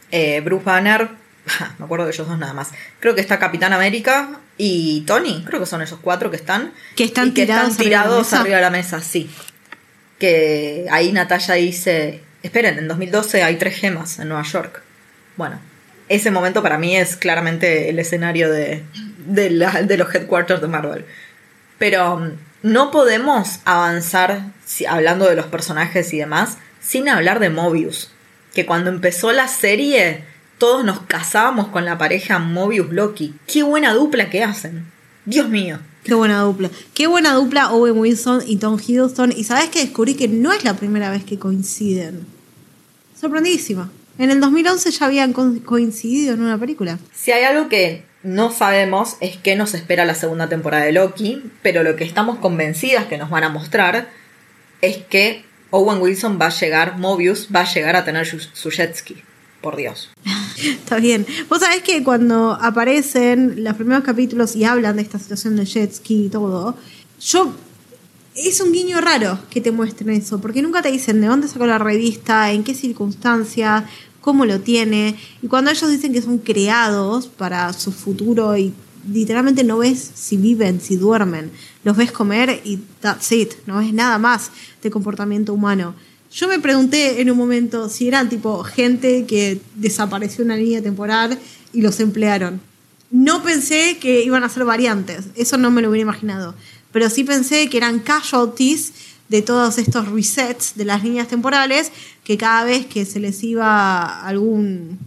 [0.09, 1.09] eh, Bruce Banner,
[1.77, 2.69] me acuerdo de ellos dos nada más.
[3.01, 6.71] Creo que está Capitán América y Tony, creo que son esos cuatro que están.
[6.95, 9.29] Que están y que tirados están tirados arriba de la mesa, sí.
[10.19, 14.81] Que ahí Natasha dice, esperen, en 2012 hay tres gemas en Nueva York.
[15.35, 15.59] Bueno,
[16.09, 18.83] ese momento para mí es claramente el escenario de,
[19.25, 21.05] de, los headquarters de Marvel.
[21.77, 22.31] Pero mm,
[22.63, 24.51] no podemos avanzar,
[24.87, 28.11] hablando de los personajes y demás, sin hablar de Mobius.
[28.53, 30.23] Que cuando empezó la serie,
[30.57, 33.33] todos nos casábamos con la pareja Mobius-Loki.
[33.45, 34.85] Qué buena dupla que hacen.
[35.25, 35.79] Dios mío.
[36.03, 36.71] Qué buena dupla.
[36.93, 39.33] Qué buena dupla Owen Wilson y Tom Hiddleston.
[39.35, 42.25] Y sabes que descubrí que no es la primera vez que coinciden.
[43.19, 43.91] Sorprendidísima.
[44.19, 46.97] En el 2011 ya habían co- coincidido en una película.
[47.13, 51.43] Si hay algo que no sabemos es qué nos espera la segunda temporada de Loki,
[51.61, 54.09] pero lo que estamos convencidas que nos van a mostrar
[54.81, 58.69] es que Owen Wilson va a llegar, Mobius va a llegar a tener su, su
[58.71, 59.15] jet ski.
[59.61, 60.11] Por Dios.
[60.63, 61.25] Está bien.
[61.49, 65.91] Vos sabés que cuando aparecen los primeros capítulos y hablan de esta situación de jet
[65.93, 66.77] ski y todo,
[67.19, 67.53] yo.
[68.35, 71.65] Es un guiño raro que te muestren eso, porque nunca te dicen de dónde sacó
[71.65, 73.85] la revista, en qué circunstancias,
[74.27, 75.15] cómo lo tiene.
[75.41, 78.73] Y cuando ellos dicen que son creados para su futuro y
[79.09, 81.49] literalmente no ves si viven, si duermen,
[81.85, 84.51] los ves comer y that's it, no ves nada más
[84.83, 85.95] de comportamiento humano.
[86.29, 91.39] Yo me pregunté en un momento si eran tipo gente que desapareció una línea temporal
[91.71, 92.59] y los emplearon.
[93.09, 96.53] No pensé que iban a ser variantes, eso no me lo hubiera imaginado.
[96.91, 98.91] Pero sí pensé que eran casualties
[99.29, 101.91] de todos estos resets de las líneas temporales,
[102.23, 104.99] que cada vez que se les iba algún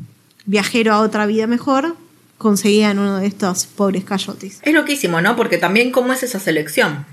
[0.46, 1.96] viajero a otra vida mejor,
[2.38, 4.60] conseguían uno de estos pobres casualties.
[4.62, 5.36] Es loquísimo, ¿no?
[5.36, 7.04] Porque también cómo es esa selección.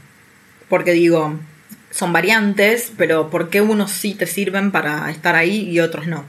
[0.69, 1.37] Porque digo,
[1.91, 6.25] son variantes, pero ¿por qué unos sí te sirven para estar ahí y otros no?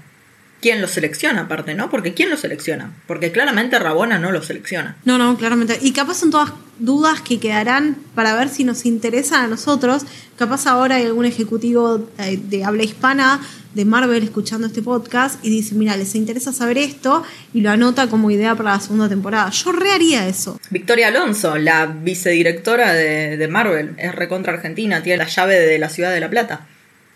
[0.61, 1.89] ¿Quién los selecciona aparte, no?
[1.89, 2.93] Porque ¿quién los selecciona?
[3.07, 4.97] Porque claramente Rabona no los selecciona.
[5.05, 5.79] No, no, claramente.
[5.81, 10.03] Y capaz son todas dudas que quedarán para ver si nos interesan a nosotros.
[10.37, 13.41] Capaz ahora hay algún ejecutivo eh, de habla hispana
[13.75, 17.23] de Marvel escuchando este podcast y dice, mira, les interesa saber esto
[17.55, 19.51] y lo anota como idea para la segunda temporada.
[19.51, 20.59] Yo reharía eso.
[20.71, 25.89] Victoria Alonso, la vicedirectora de, de Marvel, es recontra argentina, tiene la llave de la
[25.89, 26.67] ciudad de La Plata.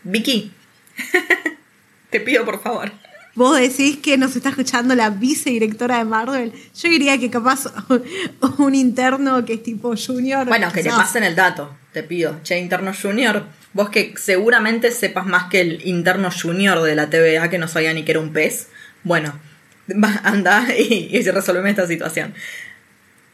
[0.05, 0.53] Vicky,
[2.11, 2.93] te pido por favor.
[3.35, 6.53] Vos decís que nos está escuchando la vicedirectora de Marvel.
[6.75, 7.65] Yo diría que capaz
[8.59, 10.47] un interno que es tipo junior.
[10.47, 12.41] Bueno, que te pasen el dato, te pido.
[12.43, 17.49] Che, interno junior, vos que seguramente sepas más que el interno junior de la TVA
[17.49, 18.69] que no sabía ni que era un pez.
[19.03, 19.33] Bueno,
[20.25, 22.35] anda y, y resolveme esta situación.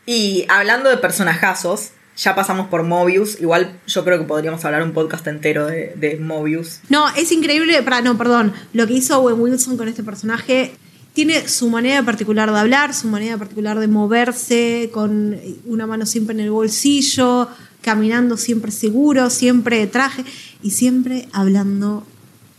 [0.06, 3.40] Y hablando de personajazos, ya pasamos por Mobius.
[3.40, 6.80] Igual yo creo que podríamos hablar un podcast entero de, Mobius.
[6.88, 10.72] No, es increíble, para, no, perdón, lo que hizo Owen Wilson con este personaje
[11.12, 16.34] tiene su manera particular de hablar, su manera particular de moverse, con una mano siempre
[16.34, 17.48] en el bolsillo,
[17.82, 20.24] caminando siempre seguro, siempre traje
[20.62, 22.04] y siempre hablando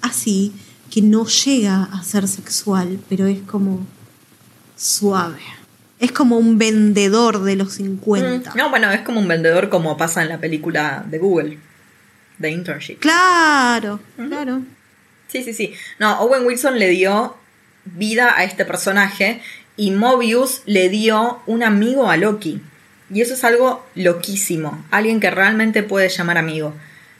[0.01, 0.53] así,
[0.89, 3.85] que no llega a ser sexual, pero es como
[4.75, 5.58] suave.
[5.99, 8.51] Es como un vendedor de los 50.
[8.51, 11.57] Mm, No, bueno, es como un vendedor como pasa en la película de Google,
[12.37, 12.99] de Internship.
[12.99, 14.61] Claro, claro.
[15.27, 15.73] Sí, sí, sí.
[15.99, 17.35] No, Owen Wilson le dio
[17.85, 19.41] vida a este personaje
[19.75, 22.61] y Mobius le dio un amigo a Loki.
[23.11, 24.85] Y eso es algo loquísimo.
[24.91, 26.73] Alguien que realmente puede llamar amigo.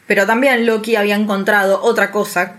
[0.07, 2.55] Pero también Loki había encontrado otra cosa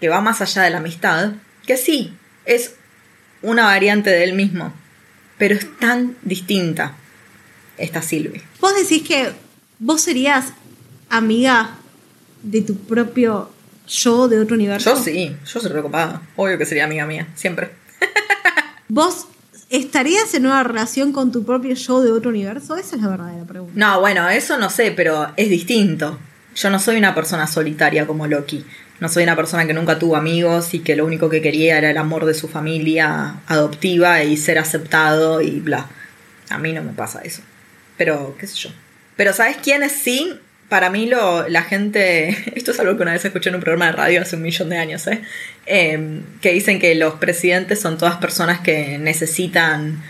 [0.00, 1.32] que va más allá de la amistad.
[1.66, 2.74] Que sí, es
[3.42, 4.72] una variante de él mismo.
[5.40, 6.96] Pero es tan distinta.
[7.78, 8.42] Esta Sylvie.
[8.60, 9.32] Vos decís que
[9.78, 10.52] vos serías
[11.08, 11.78] amiga
[12.42, 13.50] de tu propio
[13.88, 14.94] yo de otro universo.
[14.94, 16.20] Yo sí, yo soy preocupada.
[16.36, 17.70] Obvio que sería amiga mía, siempre.
[18.88, 19.28] ¿Vos
[19.70, 22.76] estarías en una relación con tu propio yo de otro universo?
[22.76, 23.72] Esa es la verdadera pregunta.
[23.74, 26.18] No, bueno, eso no sé, pero es distinto.
[26.54, 28.62] Yo no soy una persona solitaria como Loki.
[29.00, 31.90] No soy una persona que nunca tuvo amigos y que lo único que quería era
[31.90, 35.88] el amor de su familia adoptiva y ser aceptado y bla.
[36.50, 37.42] A mí no me pasa eso.
[37.96, 38.70] Pero, qué sé yo.
[39.16, 40.38] Pero, ¿sabes quiénes sí?
[40.68, 43.86] Para mí lo, la gente, esto es algo que una vez escuché en un programa
[43.86, 45.22] de radio hace un millón de años, ¿eh?
[45.66, 50.02] Eh, que dicen que los presidentes son todas personas que necesitan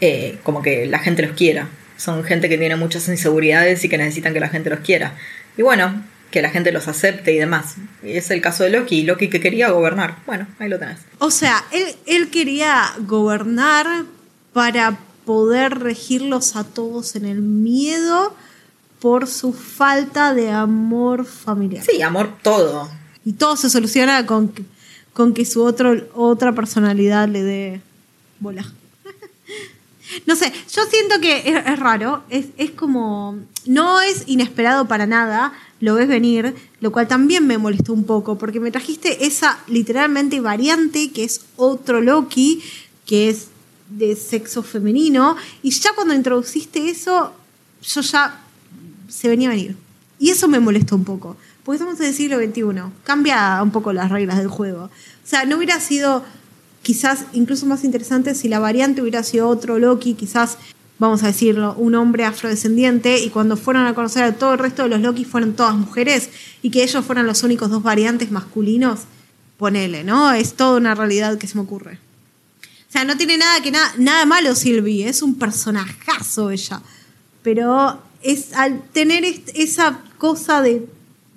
[0.00, 1.68] eh, como que la gente los quiera.
[1.96, 5.14] Son gente que tiene muchas inseguridades y que necesitan que la gente los quiera.
[5.56, 7.74] Y bueno, que la gente los acepte y demás.
[8.02, 9.02] Y es el caso de Loki.
[9.02, 10.18] Loki que quería gobernar.
[10.26, 10.98] Bueno, ahí lo tenés.
[11.18, 14.04] O sea, él, él quería gobernar
[14.52, 18.34] para poder regirlos a todos en el miedo
[19.00, 21.84] por su falta de amor familiar.
[21.84, 22.88] Sí, amor todo.
[23.24, 24.64] Y todo se soluciona con que,
[25.12, 27.80] con que su otro, otra personalidad le dé
[28.38, 28.64] bola.
[30.26, 35.06] No sé, yo siento que es, es raro, es, es como, no es inesperado para
[35.06, 39.58] nada, lo ves venir, lo cual también me molestó un poco, porque me trajiste esa
[39.66, 42.62] literalmente variante que es otro Loki,
[43.06, 43.48] que es
[43.88, 47.32] de sexo femenino, y ya cuando introduciste eso,
[47.82, 48.40] yo ya
[49.08, 49.76] se venía a venir.
[50.18, 53.92] Y eso me molestó un poco, porque estamos en el siglo XXI, cambia un poco
[53.92, 54.84] las reglas del juego.
[54.84, 56.24] O sea, no hubiera sido
[56.82, 60.58] quizás incluso más interesante si la variante hubiera sido otro Loki, quizás,
[61.00, 64.82] vamos a decirlo, un hombre afrodescendiente, y cuando fueron a conocer a todo el resto
[64.84, 66.28] de los Loki fueron todas mujeres,
[66.62, 69.00] y que ellos fueran los únicos dos variantes masculinos,
[69.56, 70.30] ponele, ¿no?
[70.32, 71.98] Es toda una realidad que se me ocurre.
[72.88, 76.82] O sea, no tiene nada que nada, nada malo Sylvie, es un personajazo ella.
[77.42, 80.86] Pero es al tener esa cosa de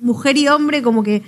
[0.02, 1.23] mujer y hombre, como que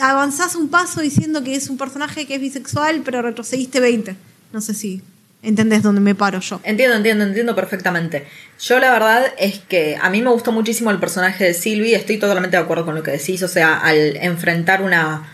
[0.00, 4.16] avanzás un paso diciendo que es un personaje que es bisexual, pero retrocediste 20.
[4.52, 5.02] No sé si
[5.42, 6.60] entendés dónde me paro yo.
[6.64, 8.26] Entiendo, entiendo, entiendo perfectamente.
[8.60, 12.18] Yo la verdad es que a mí me gustó muchísimo el personaje de Sylvie, estoy
[12.18, 15.28] totalmente de acuerdo con lo que decís, o sea, al enfrentar una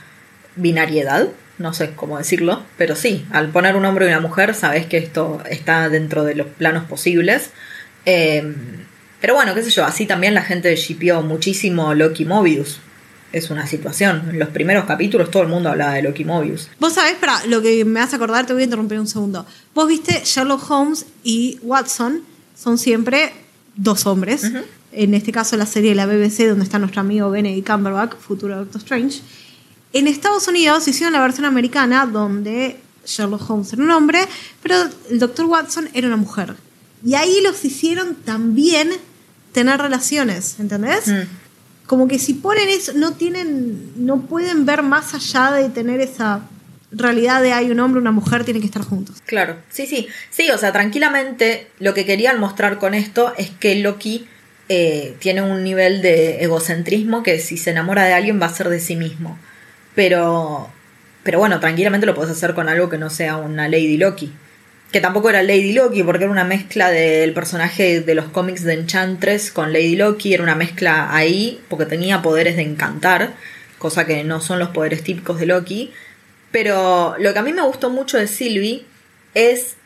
[0.57, 4.87] binariedad, no sé cómo decirlo, pero sí, al poner un hombre y una mujer, sabes
[4.87, 7.51] que esto está dentro de los planos posibles.
[8.07, 8.55] Eh,
[9.21, 12.81] pero bueno, qué sé yo, así también la gente shipeó muchísimo Loki Mobius.
[13.33, 14.31] Es una situación.
[14.31, 16.69] En los primeros capítulos todo el mundo hablaba de Loki Mobius.
[16.81, 19.45] Vos sabés, para lo que me hace acordar, te voy a interrumpir un segundo.
[19.75, 22.23] Vos viste Sherlock Holmes y Watson
[22.57, 23.33] son siempre
[23.77, 24.51] dos hombres.
[24.93, 28.57] En este caso, la serie de la BBC, donde está nuestro amigo Benedict Cumberbatch, futuro
[28.57, 29.21] Doctor Strange.
[29.93, 34.21] En Estados Unidos hicieron la versión americana, donde Sherlock Holmes era un hombre,
[34.63, 34.77] pero
[35.11, 36.55] el Doctor Watson era una mujer.
[37.05, 38.91] Y ahí los hicieron también
[39.53, 41.07] tener relaciones, ¿entendés?
[41.09, 41.23] Mm.
[41.89, 46.43] Como que si ponen eso, no tienen, no pueden ver más allá de tener esa
[46.93, 49.17] realidad de hay un hombre, una mujer, tienen que estar juntos.
[49.25, 50.07] Claro, sí, sí.
[50.31, 54.29] Sí, o sea, tranquilamente lo que querían mostrar con esto es que Loki
[54.69, 58.69] eh, tiene un nivel de egocentrismo que si se enamora de alguien va a ser
[58.69, 59.39] de sí mismo.
[59.95, 60.71] Pero,
[61.23, 64.31] pero bueno, tranquilamente lo puedes hacer con algo que no sea una Lady Loki.
[64.93, 68.73] Que tampoco era Lady Loki, porque era una mezcla del personaje de los cómics de
[68.75, 73.35] Enchantress con Lady Loki, era una mezcla ahí, porque tenía poderes de encantar,
[73.79, 75.93] cosa que no son los poderes típicos de Loki.
[76.51, 78.87] Pero lo que a mí me gustó mucho de Sylvie
[79.35, 79.77] es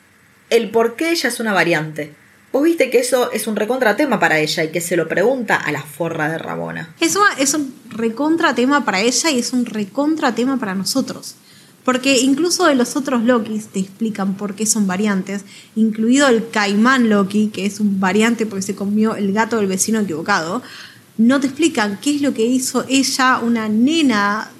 [0.50, 2.12] el por qué ella es una variante.
[2.52, 5.72] Vos viste que eso es un recontratema para ella y que se lo pregunta a
[5.72, 6.94] la forra de Rabona.
[7.00, 11.34] Es, una- es un recontra tema para ella y es un recontra tema para nosotros.
[11.84, 17.08] Porque incluso de los otros Lokis te explican por qué son variantes, incluido el Caimán
[17.08, 20.62] Loki, que es un variante porque se comió el gato del vecino equivocado,
[21.18, 24.50] no te explican qué es lo que hizo ella, una nena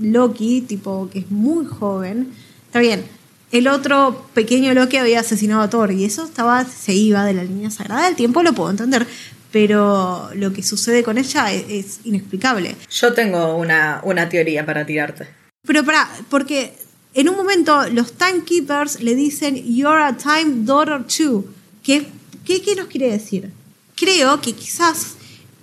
[0.00, 2.32] Loki, tipo que es muy joven.
[2.66, 3.04] Está bien,
[3.52, 7.44] el otro pequeño Loki había asesinado a Thor y eso estaba, se iba de la
[7.44, 9.06] línea sagrada del tiempo, lo puedo entender.
[9.52, 12.74] Pero lo que sucede con ella es, es inexplicable.
[12.90, 15.43] Yo tengo una, una teoría para tirarte.
[15.66, 16.76] Pero para, porque
[17.14, 21.46] en un momento los timekeepers le dicen You're a time daughter too.
[21.82, 22.06] ¿Qué,
[22.44, 23.50] qué, nos quiere decir?
[23.96, 25.14] Creo que quizás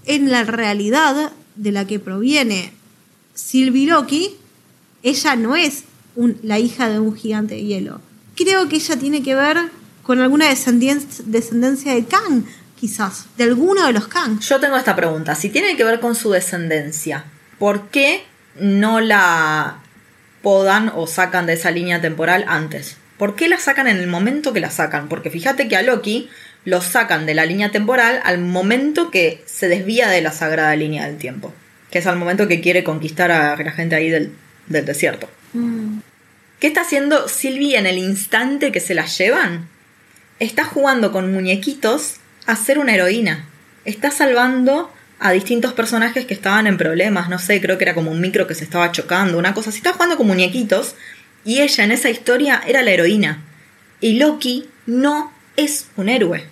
[0.05, 2.73] en la realidad de la que proviene
[3.33, 4.35] Sylvie Loki,
[5.03, 5.83] ella no es
[6.43, 8.01] la hija de un gigante de hielo.
[8.35, 9.57] Creo que ella tiene que ver
[10.03, 12.45] con alguna descendencia de Kang,
[12.79, 14.39] quizás, de alguno de los Kang.
[14.39, 15.35] Yo tengo esta pregunta.
[15.35, 17.25] Si tiene que ver con su descendencia,
[17.59, 18.23] ¿por qué
[18.59, 19.80] no la
[20.41, 22.97] podan o sacan de esa línea temporal antes?
[23.17, 25.07] ¿Por qué la sacan en el momento que la sacan?
[25.07, 26.29] Porque fíjate que a Loki
[26.65, 31.05] lo sacan de la línea temporal al momento que se desvía de la sagrada línea
[31.05, 31.53] del tiempo.
[31.91, 34.33] Que es al momento que quiere conquistar a la gente ahí del,
[34.67, 35.29] del desierto.
[36.59, 39.67] ¿Qué está haciendo Sylvie en el instante que se la llevan?
[40.39, 42.15] Está jugando con muñequitos
[42.45, 43.45] a ser una heroína.
[43.85, 47.29] Está salvando a distintos personajes que estaban en problemas.
[47.29, 49.77] No sé, creo que era como un micro que se estaba chocando, una cosa así.
[49.77, 50.95] Está jugando con muñequitos
[51.45, 53.43] y ella en esa historia era la heroína.
[54.01, 56.43] Y Loki no es un héroe,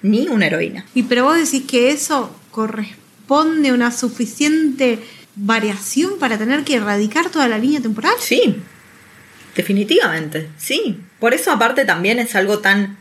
[0.00, 0.86] ni una heroína.
[0.94, 4.98] Y pero vos decís que eso corresponde a una suficiente
[5.34, 8.14] variación para tener que erradicar toda la línea temporal.
[8.18, 8.56] Sí,
[9.54, 11.02] definitivamente, sí.
[11.20, 12.96] Por eso aparte también es algo tan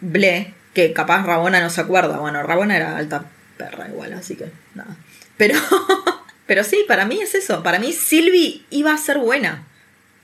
[0.00, 2.16] ble que capaz Rabona no se acuerda.
[2.16, 3.26] Bueno, Rabona era alta
[3.64, 4.96] perra igual, así que nada.
[5.36, 5.58] Pero,
[6.46, 7.62] pero sí, para mí es eso.
[7.62, 9.66] Para mí Sylvie iba a ser buena.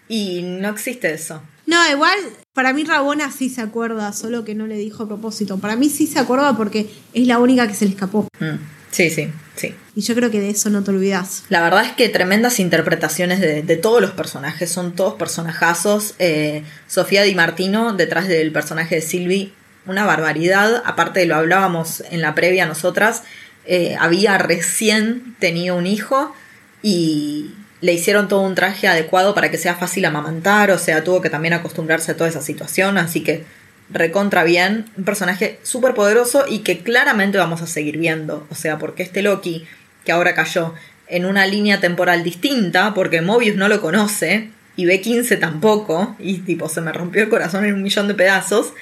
[0.09, 1.43] Y no existe eso.
[1.67, 2.19] No, igual,
[2.53, 5.59] para mí Rabona sí se acuerda, solo que no le dijo a propósito.
[5.59, 8.27] Para mí sí se acuerda porque es la única que se le escapó.
[8.41, 8.57] Mm,
[8.91, 9.75] Sí, sí, sí.
[9.95, 11.45] Y yo creo que de eso no te olvidás.
[11.49, 16.15] La verdad es que tremendas interpretaciones de, de todos los personajes, son todos personajazos.
[16.19, 19.53] Eh, Sofía Di Martino, detrás del personaje de Sylvie,
[19.87, 20.83] una barbaridad.
[20.85, 23.23] Aparte, lo hablábamos en la previa nosotras,
[23.67, 26.35] eh, había recién tenido un hijo
[26.83, 27.51] y
[27.81, 31.31] le hicieron todo un traje adecuado para que sea fácil amamantar, o sea, tuvo que
[31.31, 33.45] también acostumbrarse a toda esa situación, así que
[33.91, 38.79] recontra bien, un personaje súper poderoso y que claramente vamos a seguir viendo, o sea,
[38.79, 39.67] porque este Loki,
[40.05, 40.75] que ahora cayó
[41.09, 46.69] en una línea temporal distinta, porque Mobius no lo conoce y B15 tampoco, y tipo
[46.69, 48.73] se me rompió el corazón en un millón de pedazos,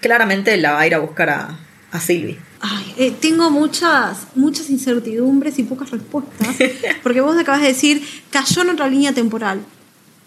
[0.00, 1.58] claramente la va a ir a buscar a,
[1.92, 2.38] a Sylvie.
[2.60, 6.48] Ay, eh, tengo muchas, muchas incertidumbres y pocas respuestas.
[7.02, 9.64] Porque vos acabas de decir, cayó en otra línea temporal.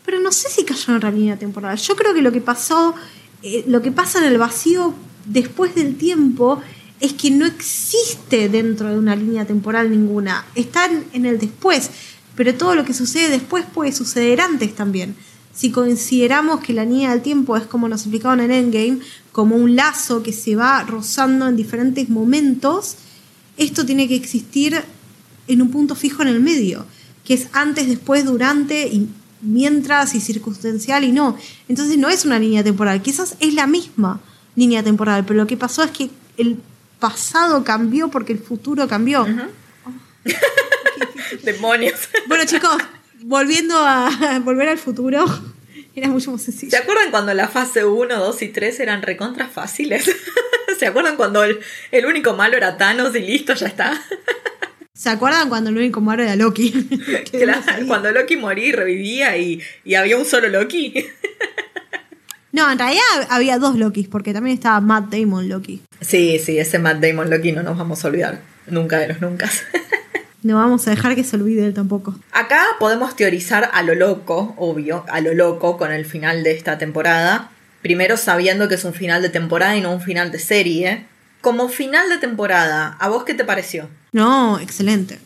[0.05, 1.77] Pero no sé si cayó en otra línea temporal.
[1.77, 2.95] Yo creo que lo que pasó,
[3.43, 4.93] eh, lo que pasa en el vacío
[5.25, 6.61] después del tiempo
[6.99, 10.45] es que no existe dentro de una línea temporal ninguna.
[10.55, 11.91] Están en el después.
[12.35, 15.15] Pero todo lo que sucede después puede suceder antes también.
[15.53, 18.99] Si consideramos que la línea del tiempo es como nos explicaban en Endgame,
[19.33, 22.95] como un lazo que se va rozando en diferentes momentos,
[23.57, 24.81] esto tiene que existir
[25.47, 26.85] en un punto fijo en el medio,
[27.25, 29.09] que es antes, después, durante y
[29.41, 31.35] mientras y circunstancial y no.
[31.67, 34.21] Entonces no es una línea temporal, quizás es la misma
[34.55, 36.57] línea temporal, pero lo que pasó es que el
[36.99, 39.25] pasado cambió porque el futuro cambió.
[41.43, 42.07] Demonios.
[42.27, 42.77] Bueno chicos,
[43.23, 45.25] volviendo a volver al futuro,
[45.95, 46.77] era mucho más ¿Se sencillo.
[46.77, 50.09] acuerdan cuando la fase 1, 2 y 3 eran recontra fáciles?
[50.79, 51.59] ¿Se acuerdan cuando el,
[51.91, 53.93] el único malo era Thanos y listo, ya está?
[54.93, 56.71] ¿Se acuerdan cuando el único malo era Loki?
[57.31, 60.93] Claro, cuando Loki moría y revivía y, y había un solo Loki.
[62.51, 65.81] No, en realidad había dos Lokis, porque también estaba Matt Damon Loki.
[66.01, 68.41] Sí, sí, ese Matt Damon Loki no nos vamos a olvidar.
[68.67, 69.49] Nunca de los nunca.
[70.43, 72.15] No vamos a dejar que se olvide él tampoco.
[72.31, 76.77] Acá podemos teorizar a lo loco, obvio, a lo loco con el final de esta
[76.77, 77.49] temporada.
[77.81, 81.05] Primero sabiendo que es un final de temporada y no un final de serie.
[81.41, 83.89] Como final de temporada, ¿a vos qué te pareció?
[84.11, 85.19] No, excelente.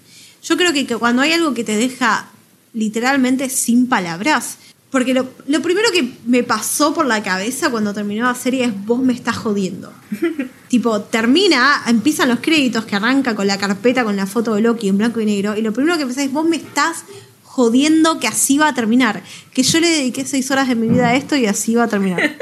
[0.43, 2.27] Yo creo que, cuando hay algo que te deja
[2.73, 4.57] literalmente sin palabras,
[4.97, 8.71] porque lo, lo primero que me pasó por la cabeza cuando terminó la serie es
[8.87, 9.93] vos me estás jodiendo.
[10.69, 14.89] tipo, termina, empiezan los créditos que arranca con la carpeta con la foto de Loki
[14.89, 17.03] en blanco y negro, y lo primero que pensás es vos me estás
[17.43, 19.21] jodiendo que así va a terminar.
[19.53, 21.87] Que yo le dediqué seis horas de mi vida a esto y así va a
[21.87, 22.35] terminar.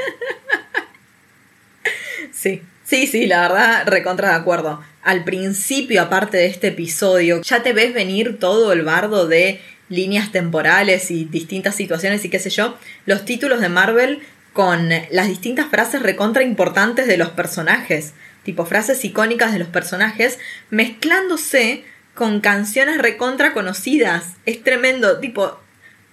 [2.32, 4.80] Sí, sí, sí, la verdad, recontra de acuerdo.
[5.02, 10.32] Al principio, aparte de este episodio, ya te ves venir todo el bardo de líneas
[10.32, 14.20] temporales y distintas situaciones y qué sé yo, los títulos de Marvel
[14.52, 20.38] con las distintas frases recontra importantes de los personajes, tipo frases icónicas de los personajes,
[20.70, 21.84] mezclándose
[22.14, 24.34] con canciones recontra conocidas.
[24.46, 25.60] Es tremendo, tipo,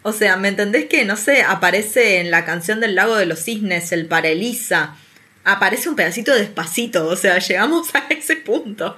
[0.01, 3.39] o sea, ¿me entendés que, no sé, aparece en la canción del lago de los
[3.39, 4.97] cisnes, el para Elisa,
[5.45, 8.95] aparece un pedacito despacito, o sea, llegamos a ese punto.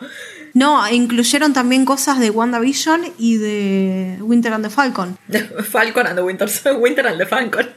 [0.55, 5.17] No, incluyeron también cosas de WandaVision y de Winter and the Falcon.
[5.69, 6.49] Falcon and the Winter,
[6.79, 7.67] Winter and the Falcon.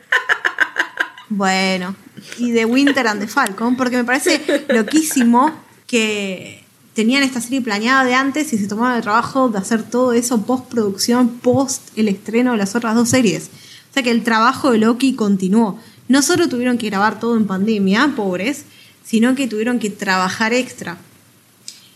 [1.29, 1.97] Bueno,
[2.39, 5.53] y de Winter and the Falcon, porque me parece loquísimo
[5.89, 6.65] que
[6.95, 10.43] tenían esta serie planeada de antes y se tomaron el trabajo de hacer todo eso
[10.43, 13.51] postproducción, post el estreno de las otras dos series.
[13.91, 15.81] O sea que el trabajo de Loki continuó.
[16.07, 18.67] No solo tuvieron que grabar todo en pandemia, pobres,
[19.05, 20.99] sino que tuvieron que trabajar extra.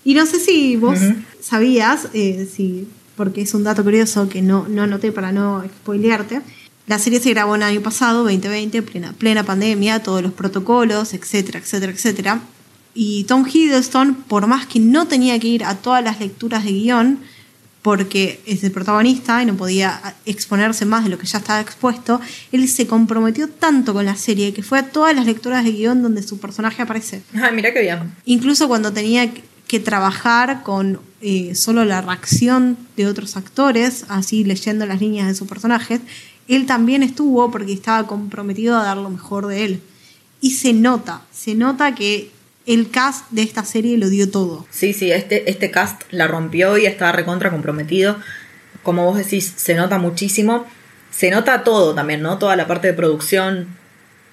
[0.04, 0.98] Y no sé si vos
[1.40, 6.40] sabías, eh, si, porque es un dato curioso que no, no anoté para no spoilearte,
[6.86, 11.60] la serie se grabó el año pasado, 2020, plena, plena pandemia, todos los protocolos, etcétera,
[11.60, 12.40] etcétera, etcétera.
[12.94, 16.72] Y Tom Hiddleston, por más que no tenía que ir a todas las lecturas de
[16.72, 17.20] guion,
[17.82, 22.20] porque es el protagonista y no podía exponerse más de lo que ya estaba expuesto,
[22.52, 26.02] él se comprometió tanto con la serie que fue a todas las lecturas de guion
[26.02, 27.22] donde su personaje aparece.
[27.34, 28.12] Ay, mira qué bien.
[28.24, 29.30] Incluso cuando tenía
[29.72, 35.34] que trabajar con eh, solo la reacción de otros actores, así leyendo las líneas de
[35.34, 36.02] sus personajes,
[36.46, 39.80] él también estuvo porque estaba comprometido a dar lo mejor de él.
[40.42, 42.30] Y se nota, se nota que
[42.66, 44.66] el cast de esta serie lo dio todo.
[44.70, 48.18] Sí, sí, este, este cast la rompió y estaba recontra comprometido.
[48.82, 50.66] Como vos decís, se nota muchísimo.
[51.10, 52.36] Se nota todo también, ¿no?
[52.36, 53.68] Toda la parte de producción.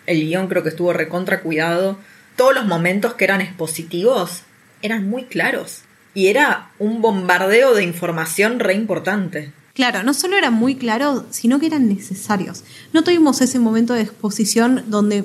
[0.06, 1.98] El guion creo que estuvo recontra cuidado.
[2.36, 4.44] Todos los momentos que eran expositivos
[4.82, 5.82] eran muy claros.
[6.13, 9.53] Y era un bombardeo de información re importante.
[9.73, 12.63] Claro, no solo eran muy claros, sino que eran necesarios.
[12.91, 15.23] No tuvimos ese momento de exposición donde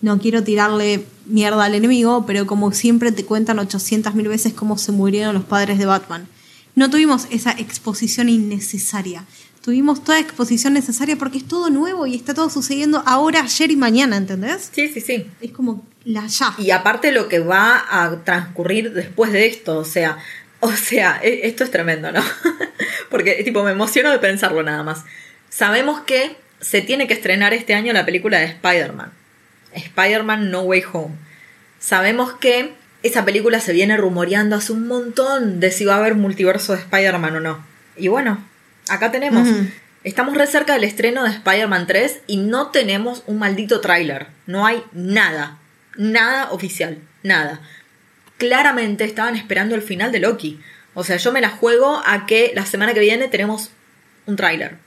[0.00, 4.92] no quiero tirarle mierda al enemigo, pero como siempre te cuentan 800.000 veces cómo se
[4.92, 6.26] murieron los padres de Batman.
[6.74, 9.26] No tuvimos esa exposición innecesaria.
[9.62, 13.76] Tuvimos toda exposición necesaria porque es todo nuevo y está todo sucediendo ahora, ayer y
[13.76, 14.70] mañana, ¿entendés?
[14.72, 15.30] Sí, sí, sí.
[15.40, 16.52] Es como la ya.
[16.58, 20.18] Y aparte lo que va a transcurrir después de esto, o sea,
[20.58, 22.22] o sea, e, esto es tremendo, ¿no?
[23.10, 25.04] porque tipo me emociono de pensarlo nada más.
[25.48, 29.12] Sabemos que se tiene que estrenar este año la película de Spider-Man.
[29.74, 31.14] Spider-Man No Way Home.
[31.78, 32.72] Sabemos que
[33.04, 36.80] esa película se viene rumoreando hace un montón de si va a haber multiverso de
[36.80, 37.66] Spider-Man o no.
[37.96, 38.44] Y bueno,
[38.88, 39.48] acá tenemos.
[40.04, 44.28] Estamos re cerca del estreno de Spider-Man 3 y no tenemos un maldito tráiler.
[44.46, 45.58] No hay nada.
[45.96, 46.98] Nada oficial.
[47.22, 47.60] Nada.
[48.38, 50.60] Claramente estaban esperando el final de Loki.
[50.94, 53.70] O sea, yo me la juego a que la semana que viene tenemos
[54.26, 54.78] un tráiler.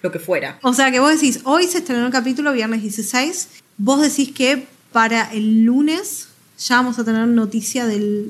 [0.00, 0.58] Lo que fuera.
[0.62, 4.66] O sea, que vos decís, hoy se estrenó el capítulo, viernes 16, Vos decís que
[4.92, 6.28] para el lunes
[6.58, 8.26] ya vamos a tener noticia de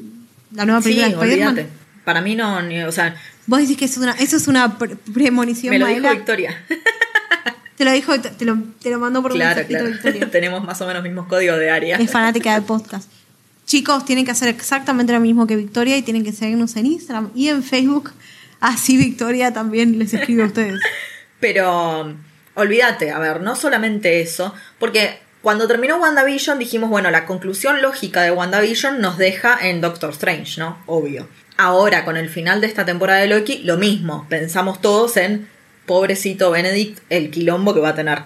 [0.53, 1.67] la nueva película de Spider-Man.
[2.05, 3.17] Para mí no, o sea.
[3.47, 5.71] Vos decís que eso es una, eso es una premonición.
[5.71, 6.65] Me lo dijo Victoria.
[7.77, 9.87] Te lo dijo, te lo, te lo mandó por un claro, claro.
[9.87, 10.31] Victoria.
[10.31, 11.97] Tenemos más o menos mismos códigos de área.
[11.97, 13.11] Es fanática del podcast.
[13.67, 17.31] Chicos, tienen que hacer exactamente lo mismo que Victoria y tienen que seguirnos en Instagram
[17.35, 18.13] y en Facebook.
[18.61, 20.81] Así Victoria también les escribe a ustedes.
[21.41, 22.15] Pero
[22.55, 28.23] olvídate, a ver, no solamente eso, porque cuando terminó WandaVision dijimos, bueno, la conclusión lógica
[28.23, 30.79] de WandaVision nos deja en Doctor Strange, ¿no?
[30.87, 31.29] Obvio.
[31.57, 34.27] Ahora, con el final de esta temporada de Loki, lo mismo.
[34.29, 35.49] Pensamos todos en,
[35.87, 38.23] pobrecito Benedict, el quilombo que va a tener.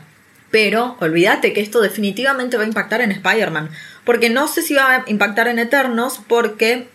[0.50, 3.70] Pero olvídate que esto definitivamente va a impactar en Spider-Man.
[4.04, 6.88] Porque no sé si va a impactar en Eternos, porque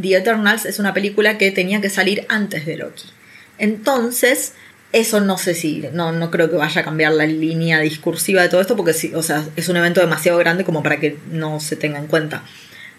[0.00, 3.04] The Eternals es una película que tenía que salir antes de Loki.
[3.58, 4.54] Entonces,
[4.92, 8.48] eso no sé si, no, no creo que vaya a cambiar la línea discursiva de
[8.48, 11.60] todo esto, porque sí, o sea, es un evento demasiado grande como para que no
[11.60, 12.42] se tenga en cuenta.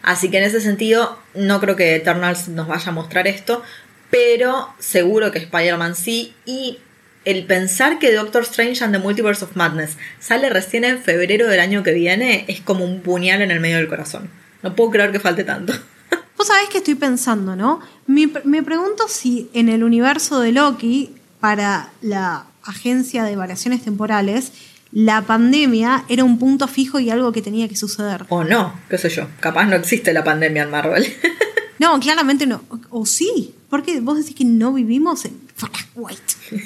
[0.03, 3.63] Así que en ese sentido, no creo que Eternals nos vaya a mostrar esto,
[4.11, 6.35] pero seguro que Spider-Man sí.
[6.45, 6.79] Y
[7.25, 11.61] el pensar que Doctor Strange and the Multiverse of Madness sale recién en febrero del
[11.61, 14.29] año que viene es como un puñal en el medio del corazón.
[14.61, 15.73] No puedo creer que falte tanto.
[16.37, 17.79] Vos sabés que estoy pensando, ¿no?
[18.05, 24.51] Me, me pregunto si en el universo de Loki para la agencia de variaciones temporales,
[24.93, 28.25] la pandemia era un punto fijo y algo que tenía que suceder.
[28.29, 29.27] O no, qué sé yo.
[29.39, 31.11] Capaz no existe la pandemia en Marvel.
[31.79, 32.63] no, claramente no.
[32.89, 33.55] O sí.
[33.69, 35.39] Porque vos decís que no vivimos en
[35.95, 36.21] White.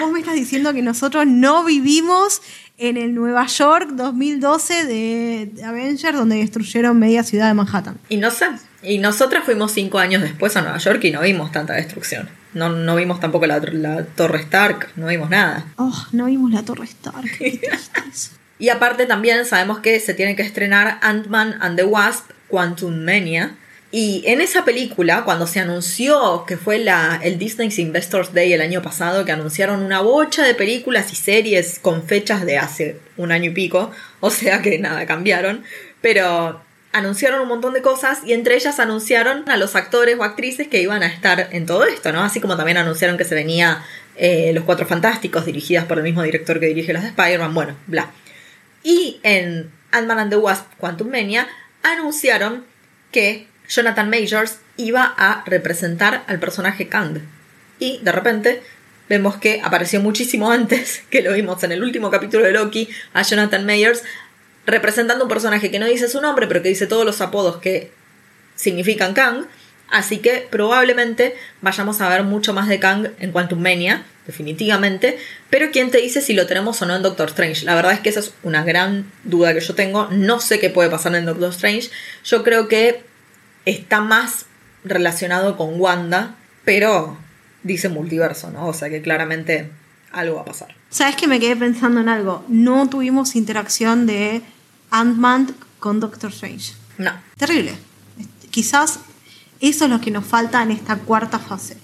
[0.00, 2.42] vos me estás diciendo que nosotros no vivimos
[2.78, 7.98] en el Nueva York 2012 de Avengers, donde destruyeron media ciudad de Manhattan.
[8.08, 8.46] Y no sé.
[8.82, 12.28] Y nosotras fuimos cinco años después a Nueva York y no vimos tanta destrucción.
[12.54, 13.60] No, no vimos tampoco la,
[14.14, 15.66] Torre Stark, no vimos nada.
[15.76, 17.30] Oh, no vimos la Torre Stark.
[18.58, 23.56] y aparte también sabemos que se tiene que estrenar Ant-Man and the Wasp, Quantum Mania.
[23.90, 28.62] Y en esa película, cuando se anunció que fue la, el Disney's Investors Day el
[28.62, 33.32] año pasado, que anunciaron una bocha de películas y series con fechas de hace un
[33.32, 33.90] año y pico,
[34.20, 35.62] o sea que nada, cambiaron,
[36.00, 36.62] pero
[36.92, 40.82] anunciaron un montón de cosas y entre ellas anunciaron a los actores o actrices que
[40.82, 42.22] iban a estar en todo esto, ¿no?
[42.22, 43.82] Así como también anunciaron que se venía
[44.16, 47.76] eh, Los Cuatro Fantásticos, dirigidas por el mismo director que dirige las de Spider-Man, bueno,
[47.86, 48.10] bla.
[48.82, 51.48] Y en Ant-Man and the Wasp Quantum Mania
[51.82, 52.64] anunciaron
[53.10, 57.20] que Jonathan Majors iba a representar al personaje Kang.
[57.78, 58.62] Y de repente
[59.08, 63.22] vemos que apareció muchísimo antes, que lo vimos en el último capítulo de Loki, a
[63.22, 64.02] Jonathan Majors
[64.66, 67.90] representando un personaje que no dice su nombre, pero que dice todos los apodos que
[68.54, 69.46] significan Kang.
[69.90, 75.18] Así que probablemente vayamos a ver mucho más de Kang en Quantum Mania, definitivamente.
[75.50, 77.66] Pero ¿quién te dice si lo tenemos o no en Doctor Strange?
[77.66, 80.08] La verdad es que esa es una gran duda que yo tengo.
[80.10, 81.90] No sé qué puede pasar en Doctor Strange.
[82.24, 83.02] Yo creo que
[83.66, 84.46] está más
[84.82, 87.18] relacionado con Wanda, pero
[87.62, 88.68] dice multiverso, ¿no?
[88.68, 89.70] O sea que claramente
[90.10, 90.81] algo va a pasar.
[90.92, 92.44] ¿Sabes que me quedé pensando en algo?
[92.48, 94.42] No tuvimos interacción de
[94.90, 96.74] Ant-Man con Doctor Strange.
[96.98, 97.12] No.
[97.38, 97.72] Terrible.
[98.50, 99.00] Quizás
[99.60, 101.78] eso es lo que nos falta en esta cuarta fase.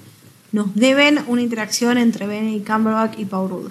[0.52, 3.70] Nos deben una interacción entre Benny Cumberbatch y Paul Rudd.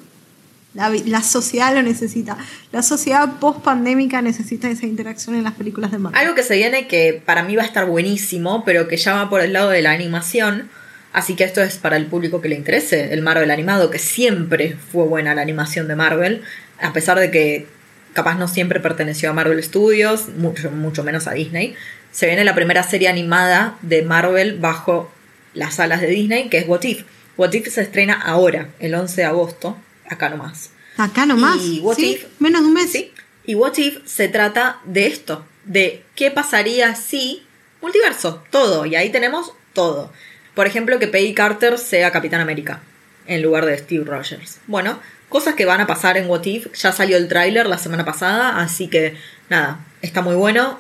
[0.73, 2.35] La, la, sociedad lo necesita.
[2.71, 6.19] La sociedad post-pandémica necesita esa interacción en las películas de Marvel.
[6.19, 9.29] Algo que se viene que para mí va a estar buenísimo, pero que ya va
[9.29, 10.69] por el lado de la animación.
[11.17, 14.75] Así que esto es para el público que le interese, el Marvel animado, que siempre
[14.91, 16.43] fue buena la animación de Marvel,
[16.79, 17.67] a pesar de que
[18.13, 21.75] capaz no siempre perteneció a Marvel Studios, mucho, mucho menos a Disney
[22.17, 25.11] se viene la primera serie animada de Marvel bajo
[25.53, 27.03] las alas de Disney, que es What If.
[27.37, 29.77] What If se estrena ahora, el 11 de agosto,
[30.09, 30.71] acá nomás.
[30.97, 31.57] Acá nomás.
[31.61, 32.13] Y What ¿Sí?
[32.13, 32.91] If, Menos de un mes.
[32.91, 33.13] ¿sí?
[33.45, 37.43] Y What If se trata de esto, de qué pasaría si
[37.81, 40.11] multiverso, todo, y ahí tenemos todo.
[40.57, 42.81] Por ejemplo, que Peggy Carter sea Capitán América
[43.27, 44.57] en lugar de Steve Rogers.
[44.65, 44.99] Bueno,
[45.29, 48.59] cosas que van a pasar en What If, ya salió el tráiler la semana pasada,
[48.59, 49.15] así que
[49.51, 50.79] nada, está muy bueno.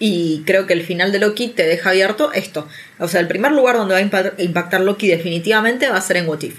[0.00, 2.66] Y creo que el final de Loki te deja abierto esto.
[2.98, 6.28] O sea, el primer lugar donde va a impactar Loki definitivamente va a ser en
[6.28, 6.58] What If.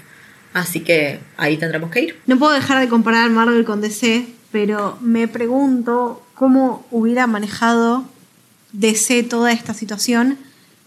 [0.54, 2.18] Así que ahí tendremos que ir.
[2.26, 8.06] No puedo dejar de comparar Marvel con DC, pero me pregunto cómo hubiera manejado
[8.72, 10.38] DC toda esta situación,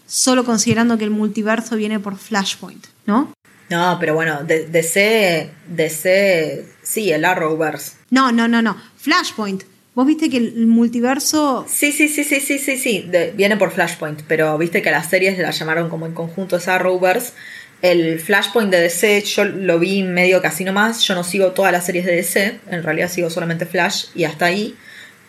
[0.06, 3.32] solo considerando que el multiverso viene por Flashpoint, ¿no?
[3.70, 7.92] No, pero bueno, DC, DC, sí, el Arrowverse.
[8.10, 8.76] No, no, no, no.
[8.96, 9.64] Flashpoint.
[9.94, 11.64] Vos viste que el multiverso.
[11.68, 13.06] Sí, sí, sí, sí, sí, sí, sí.
[13.08, 16.74] De, viene por Flashpoint, pero viste que las series la llamaron como en conjunto esa
[16.74, 17.32] Arrowverse.
[17.80, 21.00] El Flashpoint de DC yo lo vi medio casi nomás.
[21.02, 22.60] Yo no sigo todas las series de DC.
[22.70, 24.74] En realidad sigo solamente Flash y hasta ahí.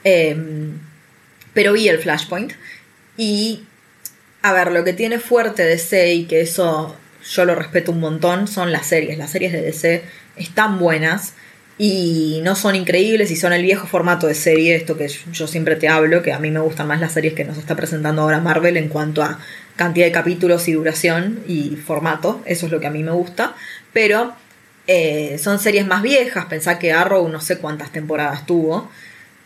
[0.04, 0.36] Eh,
[1.54, 2.54] pero vi el Flashpoint.
[3.18, 3.64] Y.
[4.46, 6.96] A ver, lo que tiene fuerte DC y que eso
[7.28, 9.18] yo lo respeto un montón son las series.
[9.18, 10.04] Las series de DC
[10.36, 11.34] están buenas
[11.80, 15.78] y no son increíbles y son el viejo formato de serie, esto que yo siempre
[15.78, 18.40] te hablo, que a mí me gustan más las series que nos está presentando ahora
[18.40, 19.40] Marvel en cuanto a
[19.78, 23.56] cantidad de capítulos y duración y formato, eso es lo que a mí me gusta,
[23.94, 24.36] pero
[24.86, 28.92] eh, son series más viejas, pensá que Arrow no sé cuántas temporadas tuvo.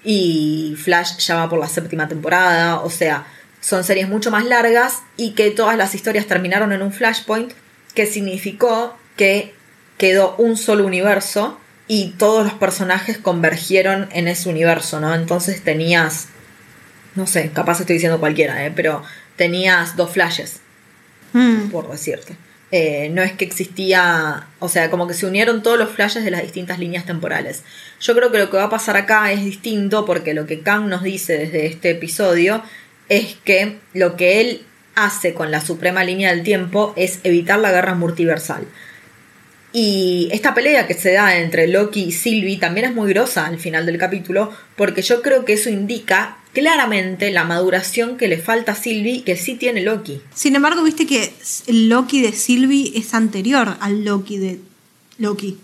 [0.01, 3.25] Y Flash ya va por la séptima temporada, o sea,
[3.61, 7.51] son series mucho más largas y que todas las historias terminaron en un flashpoint,
[7.93, 9.53] que significó que
[9.97, 15.13] quedó un solo universo y todos los personajes convergieron en ese universo, ¿no?
[15.13, 16.27] Entonces tenías,
[17.15, 18.71] no sé, capaz estoy diciendo cualquiera, ¿eh?
[18.73, 19.03] pero
[19.35, 20.61] tenías dos flashes,
[21.33, 21.69] Mm.
[21.69, 22.35] por decirte.
[22.71, 26.31] Eh, no es que existía, o sea, como que se unieron todos los flashes de
[26.31, 27.63] las distintas líneas temporales.
[27.99, 30.87] Yo creo que lo que va a pasar acá es distinto porque lo que Kang
[30.87, 32.61] nos dice desde este episodio
[33.09, 34.61] es que lo que él
[34.95, 38.67] hace con la suprema línea del tiempo es evitar la guerra multiversal.
[39.71, 43.59] Y esta pelea que se da entre Loki y Sylvie también es muy grosa al
[43.59, 48.71] final del capítulo, porque yo creo que eso indica claramente la maduración que le falta
[48.71, 50.21] a Sylvie que sí tiene Loki.
[50.33, 51.31] Sin embargo, viste que
[51.67, 54.59] el Loki de Sylvie es anterior al Loki de.
[55.19, 55.57] Loki.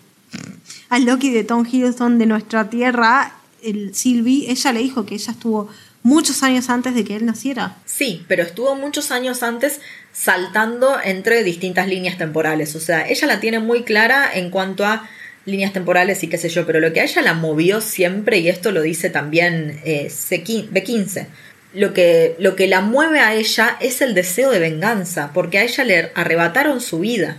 [0.89, 3.39] Al Loki de Tom Hiddleston de nuestra tierra.
[3.64, 5.70] El Sylvie, ella le dijo que ella estuvo
[6.06, 7.78] muchos años antes de que él naciera.
[7.86, 9.82] Sí, pero estuvo muchos años antes
[10.14, 12.76] saltando entre distintas líneas temporales.
[12.76, 15.10] O sea, ella la tiene muy clara en cuanto a
[15.45, 18.49] líneas temporales y qué sé yo, pero lo que a ella la movió siempre, y
[18.49, 21.26] esto lo dice también eh, B15,
[21.74, 25.64] lo que, lo que la mueve a ella es el deseo de venganza, porque a
[25.64, 27.38] ella le arrebataron su vida.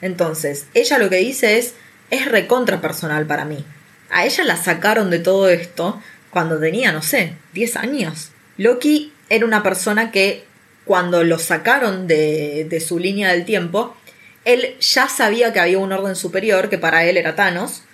[0.00, 1.74] Entonces, ella lo que dice es,
[2.10, 3.64] es recontra personal para mí.
[4.08, 6.00] A ella la sacaron de todo esto
[6.34, 8.32] cuando tenía, no sé, 10 años.
[8.58, 10.44] Loki era una persona que
[10.84, 13.96] cuando lo sacaron de, de su línea del tiempo,
[14.44, 17.84] él ya sabía que había un orden superior, que para él era Thanos,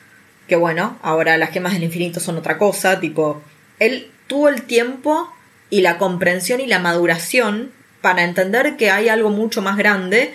[0.49, 3.41] que bueno, ahora las gemas del infinito son otra cosa, tipo,
[3.79, 5.33] él tuvo el tiempo
[5.69, 7.71] y la comprensión y la maduración
[8.01, 10.35] para entender que hay algo mucho más grande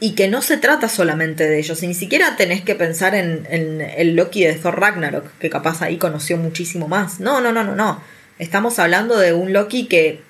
[0.00, 1.82] y que no se trata solamente de ellos.
[1.82, 5.82] Y ni siquiera tenés que pensar en, en, el Loki de Thor Ragnarok, que capaz
[5.82, 7.20] ahí conoció muchísimo más.
[7.20, 8.02] No, no, no, no, no.
[8.38, 10.20] Estamos hablando de un Loki que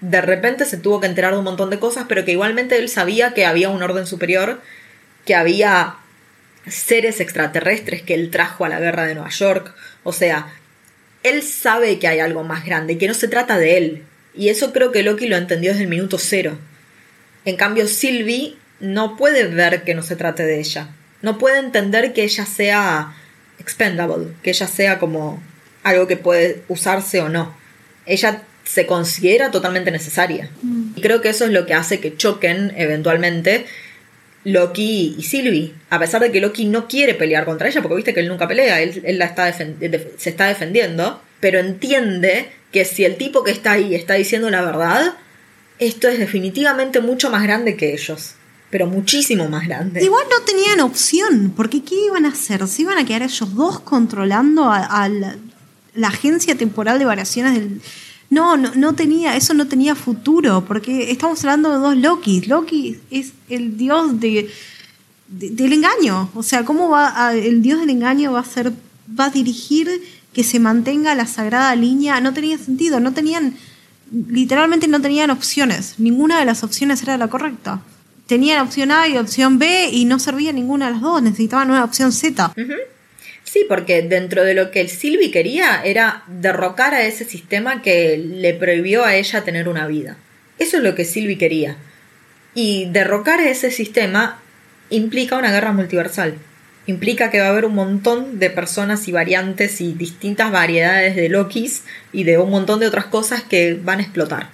[0.00, 2.88] de repente se tuvo que enterar de un montón de cosas, pero que igualmente él
[2.88, 4.60] sabía que había un orden superior,
[5.24, 5.96] que había
[6.66, 9.74] seres extraterrestres que él trajo a la guerra de Nueva York.
[10.02, 10.52] O sea,
[11.22, 14.02] él sabe que hay algo más grande, que no se trata de él.
[14.34, 16.58] Y eso creo que Loki lo entendió desde el minuto cero.
[17.44, 20.88] En cambio, Sylvie no puede ver que no se trate de ella.
[21.22, 23.14] No puede entender que ella sea
[23.58, 25.40] expendable, que ella sea como
[25.84, 27.54] algo que puede usarse o no.
[28.04, 30.50] Ella se considera totalmente necesaria.
[30.62, 30.92] Mm.
[30.96, 33.66] Y creo que eso es lo que hace que choquen eventualmente
[34.44, 35.74] Loki y Sylvie.
[35.88, 38.48] A pesar de que Loki no quiere pelear contra ella, porque viste que él nunca
[38.48, 43.72] pelea, él, la está se está defendiendo, pero entiende que si el tipo que está
[43.72, 45.14] ahí está diciendo la verdad,
[45.78, 48.34] esto es definitivamente mucho más grande que ellos.
[48.72, 50.02] Pero muchísimo más grande.
[50.02, 52.66] Igual no tenían opción, porque ¿qué iban a hacer?
[52.66, 55.10] ¿Se iban a quedar ellos dos controlando a,
[55.94, 57.82] la agencia temporal de variaciones del,
[58.30, 62.40] no, no, no tenía, eso no tenía futuro, porque estamos hablando de dos Loki.
[62.46, 64.50] Loki es el dios de,
[65.28, 66.30] del engaño.
[66.34, 68.72] O sea, ¿cómo va el dios del engaño va a ser,
[69.20, 70.02] va a dirigir
[70.32, 72.22] que se mantenga la sagrada línea?
[72.22, 73.54] No tenía sentido, no tenían,
[74.10, 75.96] literalmente no tenían opciones.
[75.98, 77.82] Ninguna de las opciones era la correcta.
[78.32, 81.84] Tenían opción A y opción B y no servía ninguna de las dos, necesitaban una
[81.84, 82.54] opción Z.
[83.44, 88.16] Sí, porque dentro de lo que el Silvi quería era derrocar a ese sistema que
[88.16, 90.16] le prohibió a ella tener una vida.
[90.58, 91.76] Eso es lo que Silvi quería.
[92.54, 94.40] Y derrocar a ese sistema
[94.88, 96.36] implica una guerra multiversal.
[96.86, 101.28] Implica que va a haber un montón de personas y variantes y distintas variedades de
[101.28, 101.82] Lokis
[102.14, 104.48] y de un montón de otras cosas que van a explotar.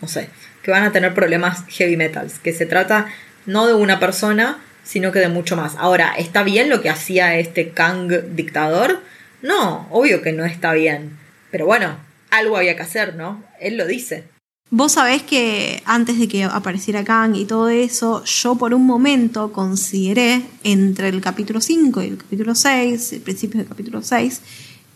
[0.00, 0.28] No sé,
[0.62, 2.38] que van a tener problemas heavy metals.
[2.38, 3.06] Que se trata
[3.46, 5.74] no de una persona, sino que de mucho más.
[5.76, 9.02] Ahora, ¿está bien lo que hacía este Kang dictador?
[9.42, 11.18] No, obvio que no está bien.
[11.50, 11.96] Pero bueno,
[12.30, 13.42] algo había que hacer, ¿no?
[13.60, 14.24] Él lo dice.
[14.70, 19.52] Vos sabés que antes de que apareciera Kang y todo eso, yo por un momento
[19.52, 24.40] consideré entre el capítulo 5 y el capítulo 6, el principio del capítulo 6,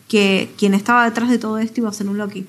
[0.07, 2.47] que quien estaba detrás de todo esto iba a ser un Loki.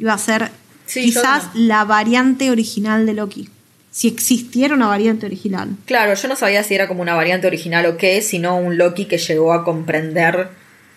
[0.00, 0.50] Iba a ser
[0.92, 3.48] quizás la variante original de Loki
[3.90, 5.70] si existiera una variante original.
[5.84, 9.06] Claro, yo no sabía si era como una variante original o qué, sino un Loki
[9.06, 10.48] que llegó a comprender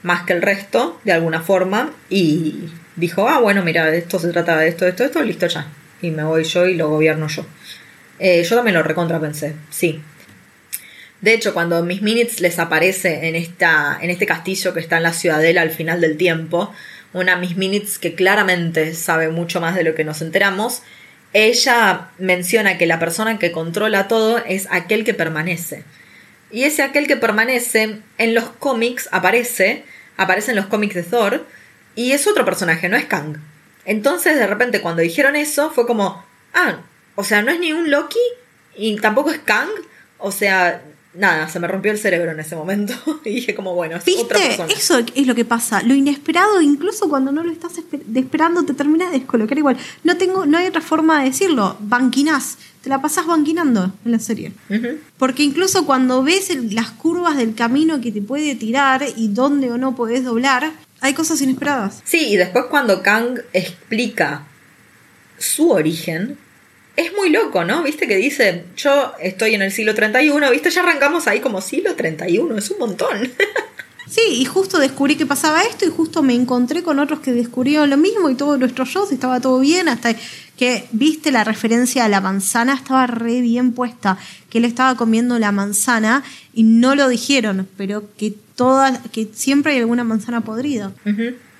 [0.03, 4.57] más que el resto, de alguna forma, y dijo, ah, bueno, mira, esto se trata
[4.57, 5.67] de esto, de esto, esto, listo ya.
[6.01, 7.45] Y me voy yo y lo gobierno yo.
[8.19, 10.01] Eh, yo también lo recontrapensé, sí.
[11.21, 15.03] De hecho, cuando Miss Minutes les aparece en, esta, en este castillo que está en
[15.03, 16.73] la ciudadela al final del tiempo,
[17.13, 20.81] una Miss Minutes que claramente sabe mucho más de lo que nos enteramos,
[21.33, 25.83] ella menciona que la persona que controla todo es aquel que permanece.
[26.51, 29.83] Y ese aquel que permanece en los cómics aparece,
[30.17, 31.45] aparece en los cómics de Thor,
[31.95, 33.37] y es otro personaje, no es Kang.
[33.85, 36.77] Entonces, de repente, cuando dijeron eso, fue como, ah,
[37.15, 38.19] o sea, no es ni un Loki
[38.75, 39.69] y tampoco es Kang.
[40.17, 40.81] O sea,
[41.15, 42.93] nada, se me rompió el cerebro en ese momento
[43.25, 44.73] y dije como, bueno, es otra persona.
[44.73, 45.81] Eso es lo que pasa.
[45.83, 47.73] Lo inesperado, incluso cuando no lo estás
[48.15, 49.77] esperando, te termina de descolocar igual.
[50.03, 51.77] No tengo, no hay otra forma de decirlo.
[51.79, 52.57] Banquinás.
[52.81, 54.51] Te la pasás banquinando en la serie.
[55.17, 59.77] Porque incluso cuando ves las curvas del camino que te puede tirar y dónde o
[59.77, 62.01] no podés doblar, hay cosas inesperadas.
[62.03, 64.47] Sí, y después cuando Kang explica
[65.37, 66.37] su origen,
[66.95, 67.83] es muy loco, ¿no?
[67.83, 71.95] Viste que dice, yo estoy en el siglo 31, viste, ya arrancamos ahí como siglo
[71.95, 73.31] 31, es un montón.
[74.05, 77.89] Sí, y justo descubrí que pasaba esto y justo me encontré con otros que descubrieron
[77.89, 80.13] lo mismo y todos nuestros shows estaba todo bien hasta
[80.55, 84.19] que viste la referencia a la manzana estaba re bien puesta,
[84.51, 86.23] que él estaba comiendo la manzana
[86.53, 90.91] y no lo dijeron, pero que todas que siempre hay alguna manzana podrida.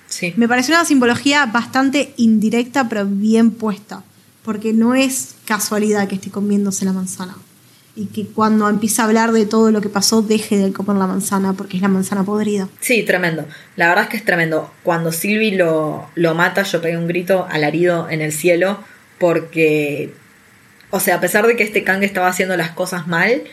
[0.06, 0.32] sí.
[0.36, 4.04] Me pareció una simbología bastante indirecta pero bien puesta
[4.44, 7.36] porque no es casualidad que esté comiéndose la manzana.
[7.96, 11.06] Y que cuando empieza a hablar de todo lo que pasó, deje de comer la
[11.06, 12.68] manzana, porque es la manzana podrida.
[12.80, 13.46] Sí, tremendo.
[13.76, 14.72] La verdad es que es tremendo.
[14.82, 18.80] Cuando Sylvie lo, lo mata, yo pegué un grito alarido en el cielo,
[19.18, 20.12] porque,
[20.90, 23.44] o sea, a pesar de que este Kang estaba haciendo las cosas mal,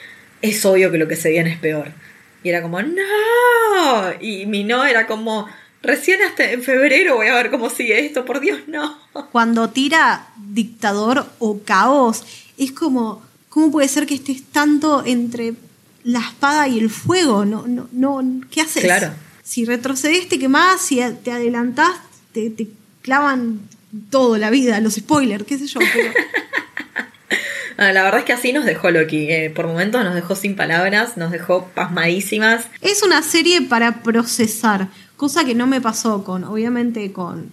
[0.41, 1.91] es obvio que lo que se viene es peor.
[2.43, 2.93] Y era como, no.
[4.19, 5.47] Y mi no era como,
[5.83, 8.97] Recién hasta en febrero voy a ver cómo sigue esto, por Dios, no.
[9.31, 12.23] Cuando tira dictador o caos,
[12.57, 15.53] es como, ¿cómo puede ser que estés tanto entre
[16.03, 17.45] la espada y el fuego?
[17.45, 18.83] No, no, no, ¿qué haces?
[18.83, 19.11] Claro.
[19.43, 21.91] Si retrocedes te quemás, si te adelantás
[22.31, 22.67] te, te
[23.01, 23.61] clavan
[24.09, 25.79] todo, la vida, los spoilers, qué sé yo.
[25.93, 26.11] Pero...
[27.77, 29.31] Ah, la verdad es que así nos dejó Loki.
[29.31, 32.65] Eh, por momentos nos dejó sin palabras, nos dejó pasmadísimas.
[32.81, 34.89] Es una serie para procesar,
[35.21, 37.51] cosa que no me pasó con, obviamente, con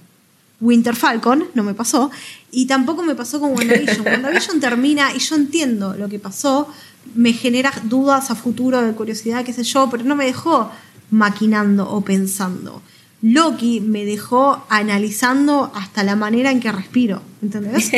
[0.59, 2.11] Winter Falcon, no me pasó,
[2.51, 4.01] y tampoco me pasó con WandaVision.
[4.07, 6.73] WandaVision termina y yo entiendo lo que pasó,
[7.15, 10.73] me genera dudas a futuro de curiosidad, qué sé yo, pero no me dejó
[11.11, 12.81] maquinando o pensando.
[13.21, 17.93] Loki me dejó analizando hasta la manera en que respiro, ¿entendés?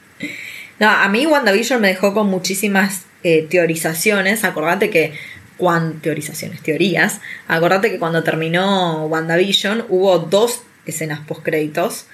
[0.80, 4.44] no, a mí WandaVision me dejó con muchísimas eh, teorizaciones.
[4.44, 5.14] Acordate que
[5.58, 7.20] cuando teorizaciones, teorías.
[7.46, 12.06] Acordate que cuando terminó WandaVision hubo dos escenas post créditos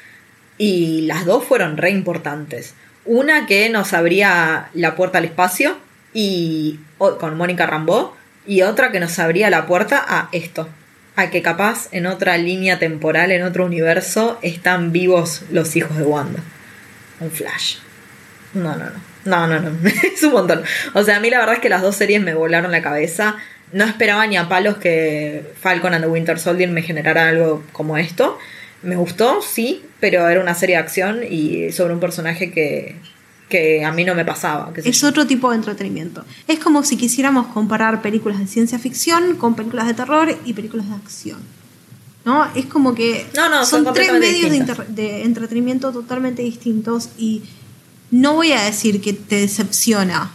[0.59, 2.74] y las dos fueron re importantes.
[3.05, 5.76] Una que nos abría la puerta al espacio
[6.12, 8.12] y con Mónica Rambeau
[8.47, 10.68] y otra que nos abría la puerta a esto,
[11.16, 16.05] a que capaz en otra línea temporal, en otro universo, están vivos los hijos de
[16.05, 16.40] Wanda.
[17.20, 17.76] Un flash.
[18.55, 19.14] No, no, no.
[19.25, 19.70] No, no, no.
[20.14, 20.62] es un montón.
[20.93, 23.37] O sea, a mí la verdad es que las dos series me volaron la cabeza.
[23.72, 27.97] No esperaba ni a palos que Falcon and the Winter Soldier me generara algo como
[27.97, 28.39] esto.
[28.83, 32.97] Me gustó, sí, pero era una serie de acción y sobre un personaje que,
[33.49, 34.72] que a mí no me pasaba.
[34.77, 36.25] es otro tipo de entretenimiento.
[36.49, 40.89] Es como si quisiéramos comparar películas de ciencia ficción con películas de terror y películas
[40.89, 41.39] de acción.
[42.25, 42.47] ¿No?
[42.55, 44.51] Es como que no, no, son, tres medios
[44.89, 47.43] de, entretenimiento totalmente distintos y
[48.15, 50.31] no voy a decir que te decepciona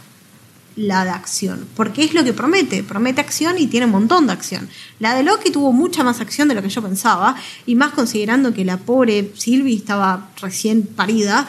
[0.76, 4.34] la de acción, porque es lo que promete, promete acción y tiene un montón de
[4.34, 4.68] acción.
[4.98, 8.52] La de Loki tuvo mucha más acción de lo que yo pensaba, y más considerando
[8.52, 11.48] que la pobre Sylvie estaba recién parida,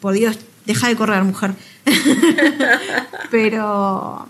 [0.00, 1.54] por Dios, deja de correr, mujer.
[3.30, 4.26] Pero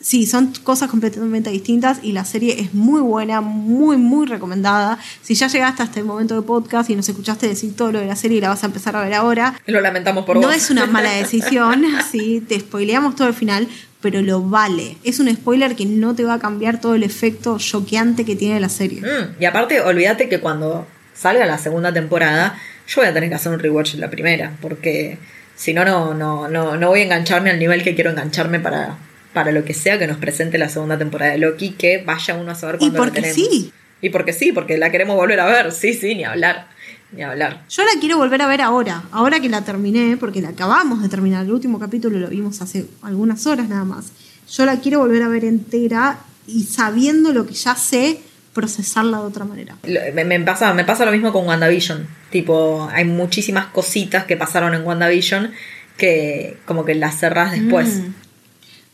[0.00, 4.98] sí, son cosas completamente distintas y la serie es muy buena, muy, muy recomendada.
[5.22, 8.06] Si ya llegaste hasta el momento de podcast y nos escuchaste decir todo lo de
[8.06, 9.54] la serie y la vas a empezar a ver ahora.
[9.66, 10.50] Lo lamentamos por no vos.
[10.50, 13.68] No es una mala decisión, sí, te spoileamos todo el final,
[14.00, 14.96] pero lo vale.
[15.04, 18.58] Es un spoiler que no te va a cambiar todo el efecto choqueante que tiene
[18.60, 19.02] la serie.
[19.02, 23.34] Mm, y aparte, olvídate que cuando salga la segunda temporada, yo voy a tener que
[23.34, 25.18] hacer un rewatch en la primera, porque
[25.54, 28.96] si no, no, no, no, voy a engancharme al nivel que quiero engancharme para,
[29.32, 32.52] para lo que sea que nos presente la segunda temporada de Loki, que vaya uno
[32.52, 33.72] a saber cuándo y porque la Sí.
[34.02, 36.68] Y porque sí, porque la queremos volver a ver, sí, sí, ni hablar,
[37.12, 37.64] ni hablar.
[37.68, 41.08] Yo la quiero volver a ver ahora, ahora que la terminé, porque la acabamos de
[41.08, 44.12] terminar, el último capítulo lo vimos hace algunas horas nada más.
[44.50, 48.20] Yo la quiero volver a ver entera y sabiendo lo que ya sé,
[48.52, 49.76] procesarla de otra manera.
[49.84, 52.06] Me, pasa, me pasa lo mismo con WandaVision.
[52.30, 55.52] Tipo, hay muchísimas cositas que pasaron en WandaVision
[55.96, 57.98] que como que las cerrás después.
[57.98, 58.14] Mm.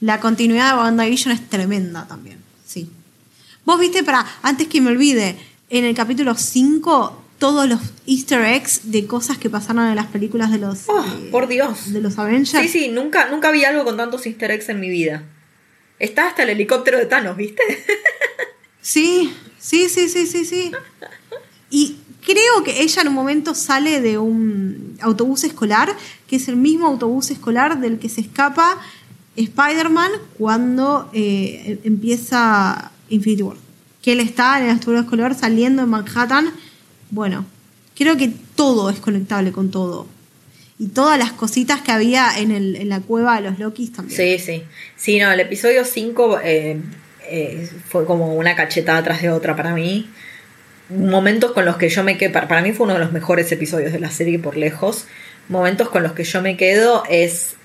[0.00, 2.90] La continuidad de WandaVision es tremenda también, sí.
[3.64, 5.36] Vos viste, para, antes que me olvide,
[5.70, 10.50] en el capítulo 5 todos los easter eggs de cosas que pasaron en las películas
[10.50, 12.50] de los oh, por Dios de los Avengers.
[12.50, 15.22] Sí, sí, nunca nunca vi algo con tantos easter eggs en mi vida.
[15.98, 17.62] Está hasta el helicóptero de Thanos, ¿viste?
[18.80, 19.34] sí,
[19.66, 20.70] Sí, sí, sí, sí, sí.
[21.70, 25.92] Y creo que ella en un momento sale de un autobús escolar,
[26.28, 28.78] que es el mismo autobús escolar del que se escapa
[29.36, 33.56] Spider-Man cuando eh, empieza Infinity War.
[34.02, 36.52] Que él está en el autobús escolar saliendo en Manhattan.
[37.10, 37.44] Bueno,
[37.96, 40.06] creo que todo es conectable con todo.
[40.78, 44.16] Y todas las cositas que había en, la cueva de los Lokis también.
[44.16, 44.62] Sí, sí.
[44.96, 46.40] Sí, no, el episodio 5
[47.28, 50.08] eh, fue como una cachetada tras de otra para mí.
[50.88, 53.92] Momentos con los que yo me quedo, para, mí fue uno de los mejores episodios
[53.92, 55.06] de la serie por lejos.
[55.48, 57.55] Momentos con los que yo me quedo es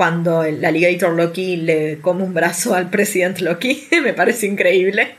[0.00, 5.16] cuando el alligator Loki le come un brazo al presidente Loki, me parece increíble.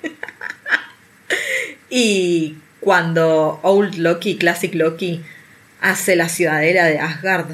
[1.92, 5.22] y cuando Old Loki, Classic Loki,
[5.82, 7.52] hace la ciudadela de Asgard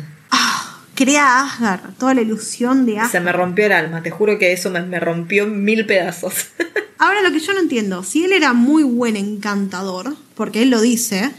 [0.95, 3.11] crea Asgard, toda la ilusión de Asgard.
[3.11, 6.33] Se me rompió el alma, te juro que eso me, rompió mil pedazos.
[6.97, 10.79] Ahora lo que yo no entiendo, si él era muy buen encantador, porque él lo
[10.79, 11.31] dice,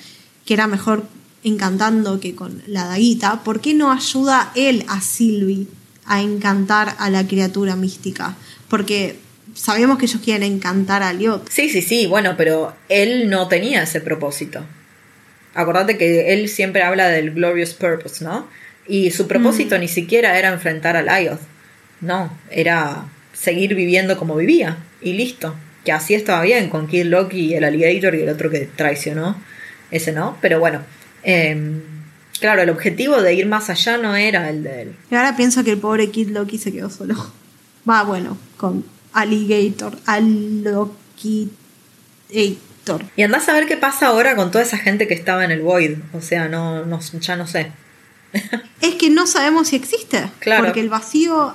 [0.45, 1.07] que era mejor
[1.45, 5.67] encantando que con la daguita, ¿por qué no ayuda él a Sylvie
[6.09, 8.37] a encantar a la criatura mística?
[8.69, 9.17] Porque
[9.55, 11.49] sabemos que ellos quieren encantar a Liot.
[11.51, 14.65] Sí, sí, sí, bueno, pero él no tenía ese propósito.
[15.55, 18.49] Acordate que él siempre habla del glorious purpose, ¿no?
[18.87, 19.81] Y su propósito mm.
[19.81, 21.41] ni siquiera era enfrentar a Lyoth.
[22.01, 24.79] No, era seguir viviendo como vivía.
[25.03, 25.55] Y listo.
[25.85, 29.41] Que así estaba bien con Kid Loki y el Alligator y el otro que traicionó.
[29.91, 30.39] Ese no.
[30.41, 30.83] Pero bueno.
[31.23, 31.83] Em,
[32.39, 34.97] claro, el objetivo de ir más allá no era el de él.
[35.11, 37.15] Y ahora pienso que el pobre Kid Loki se quedó solo.
[37.89, 40.91] Va, bueno, con Alligator, actor.
[43.17, 45.61] Y andás a ver qué pasa ahora con toda esa gente que estaba en el
[45.61, 45.99] Void.
[46.13, 47.73] O sea, no, no ya no sé.
[48.81, 50.31] es que no sabemos si existe.
[50.39, 50.65] Claro.
[50.65, 51.55] Porque el vacío.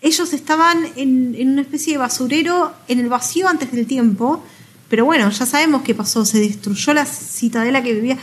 [0.00, 4.44] Ellos estaban en, en una especie de basurero en el vacío antes del tiempo.
[4.90, 6.24] Pero bueno, ya sabemos qué pasó.
[6.26, 8.18] Se destruyó la citadela que vivía.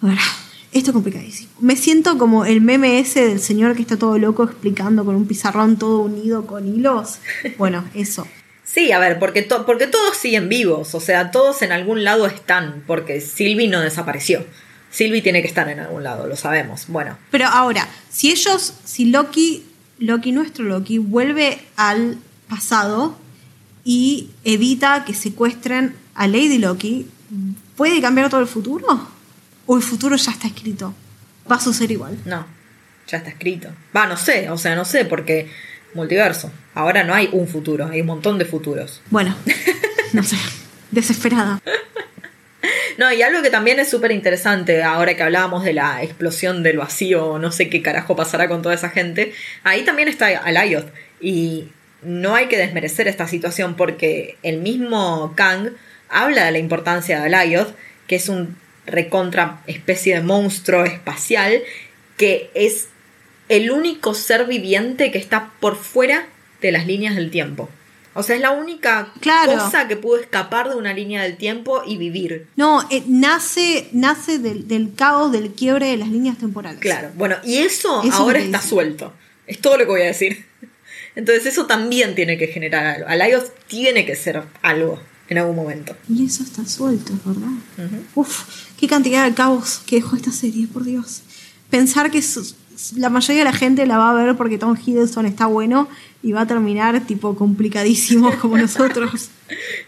[0.00, 0.22] Ahora,
[0.74, 1.50] esto es complicadísimo.
[1.60, 5.26] Me siento como el meme ese del señor que está todo loco explicando con un
[5.26, 7.18] pizarrón todo unido con hilos.
[7.58, 8.26] Bueno, eso.
[8.64, 12.26] Sí, a ver, porque, to- porque todos siguen vivos, o sea, todos en algún lado
[12.26, 14.44] están, porque Sylvie no desapareció.
[14.90, 16.86] Sylvie tiene que estar en algún lado, lo sabemos.
[16.88, 19.64] Bueno, Pero ahora, si ellos, si Loki,
[19.98, 22.18] Loki, nuestro Loki, vuelve al
[22.48, 23.16] pasado
[23.84, 27.06] y evita que secuestren a Lady Loki,
[27.76, 28.86] ¿puede cambiar todo el futuro?
[29.66, 30.94] ¿O el futuro ya está escrito?
[31.50, 32.18] Va a suceder igual.
[32.24, 32.46] no,
[33.06, 33.68] ya está escrito.
[33.96, 35.50] Va, no sé, o sea, no sé, porque
[35.94, 36.50] multiverso.
[36.74, 39.00] Ahora no hay un futuro, hay un montón de futuros.
[39.10, 39.34] Bueno,
[40.12, 40.36] no sé,
[40.90, 41.60] desesperada.
[42.96, 46.78] No, y algo que también es súper interesante, ahora que hablábamos de la explosión del
[46.78, 49.32] vacío, no sé qué carajo pasará con toda esa gente,
[49.64, 50.86] ahí también está Alayoth.
[51.20, 51.68] Y
[52.02, 55.70] no hay que desmerecer esta situación porque el mismo Kang
[56.08, 57.74] habla de la importancia de Alayoth,
[58.06, 58.56] que es un
[58.86, 61.62] recontra especie de monstruo espacial,
[62.16, 62.88] que es
[63.48, 66.26] el único ser viviente que está por fuera
[66.60, 67.68] de las líneas del tiempo.
[68.16, 69.52] O sea, es la única Claro.
[69.54, 72.46] cosa que pudo escapar de una línea del tiempo y vivir.
[72.56, 76.78] No, eh, nace, nace del, del caos, del quiebre de las líneas temporales.
[76.80, 78.68] Claro, bueno, y eso, Eso ahora está dice.
[78.70, 79.12] suelto.
[79.48, 80.46] Es todo lo que voy a decir.
[81.16, 83.08] Entonces eso también tiene que generar algo.
[83.08, 85.96] Alaios tiene que ser algo en algún momento.
[86.08, 87.50] Y eso está suelto, ¿verdad?
[88.14, 91.22] Uf, qué cantidad de caos que dejó esta serie, por Dios.
[91.70, 92.54] Pensar que su-
[92.96, 95.88] la mayoría de la gente la va a ver porque Tom Hiddleston está bueno
[96.22, 99.28] y va a terminar tipo complicadísimo como nosotros.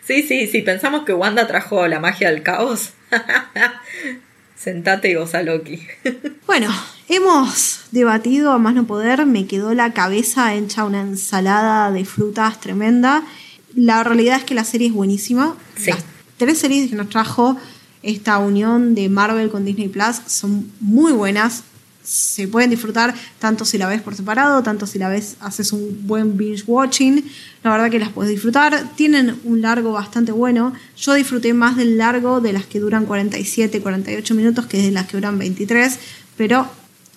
[0.06, 2.90] Sí, sí, sí, pensamos que Wanda trajo la magia del caos.
[4.56, 5.80] Sentate y goza Loki.
[6.46, 6.72] Bueno,
[7.08, 9.26] hemos debatido a más no poder.
[9.26, 13.24] Me quedó la cabeza hecha una ensalada de frutas tremenda.
[13.74, 15.56] La realidad es que la serie es buenísima.
[15.76, 15.90] Sí.
[15.90, 16.04] Las
[16.36, 17.56] tres series que nos trajo
[18.06, 21.64] esta unión de Marvel con Disney Plus son muy buenas.
[22.04, 26.06] Se pueden disfrutar tanto si la ves por separado, tanto si la ves, haces un
[26.06, 27.24] buen binge watching.
[27.64, 28.92] La verdad que las puedes disfrutar.
[28.94, 30.72] Tienen un largo bastante bueno.
[30.96, 35.08] Yo disfruté más del largo de las que duran 47, 48 minutos que de las
[35.08, 35.98] que duran 23.
[36.36, 36.68] Pero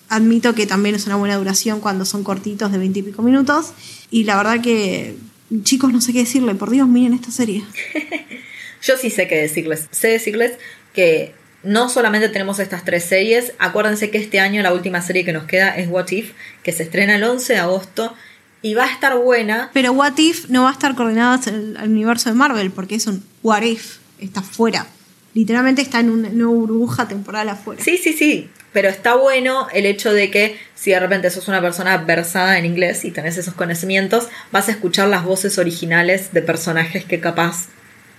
[0.08, 3.74] admito que también es una buena duración cuando son cortitos de 20 y pico minutos.
[4.10, 5.14] Y la verdad que,
[5.62, 6.56] chicos, no sé qué decirle.
[6.56, 7.62] Por Dios, miren esta serie.
[8.82, 9.88] Yo sí sé qué decirles.
[9.90, 10.52] Sé decirles
[10.94, 13.52] que no solamente tenemos estas tres series.
[13.58, 16.84] Acuérdense que este año la última serie que nos queda es What If, que se
[16.84, 18.14] estrena el 11 de agosto
[18.62, 19.70] y va a estar buena.
[19.72, 21.40] Pero What If no va a estar coordinada
[21.78, 23.98] al universo de Marvel porque es un What If.
[24.18, 24.86] Está fuera.
[25.32, 27.82] Literalmente está en una, una burbuja temporal afuera.
[27.82, 28.50] Sí, sí, sí.
[28.72, 32.66] Pero está bueno el hecho de que si de repente sos una persona versada en
[32.66, 37.68] inglés y tenés esos conocimientos, vas a escuchar las voces originales de personajes que capaz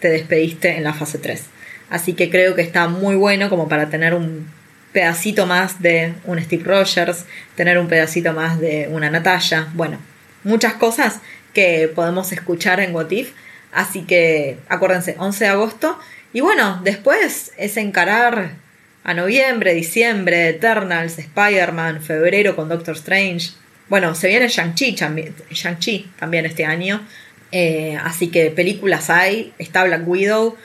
[0.02, 1.44] te despediste en la fase 3.
[1.90, 4.48] Así que creo que está muy bueno como para tener un
[4.92, 7.26] pedacito más de un Steve Rogers,
[7.56, 9.70] tener un pedacito más de una Natalia.
[9.74, 10.00] Bueno,
[10.44, 11.20] muchas cosas
[11.54, 13.32] que podemos escuchar en What If.
[13.72, 15.98] Así que acuérdense, 11 de agosto.
[16.34, 18.52] Y bueno, después es encarar
[19.04, 23.52] a noviembre, diciembre, Eternals, Spider-Man, febrero con Doctor Strange.
[23.90, 24.96] Bueno, se viene Shang-Chi
[25.52, 27.06] Shang-Chi también este año.
[27.52, 30.56] Eh, así que películas hay, está Black Widow.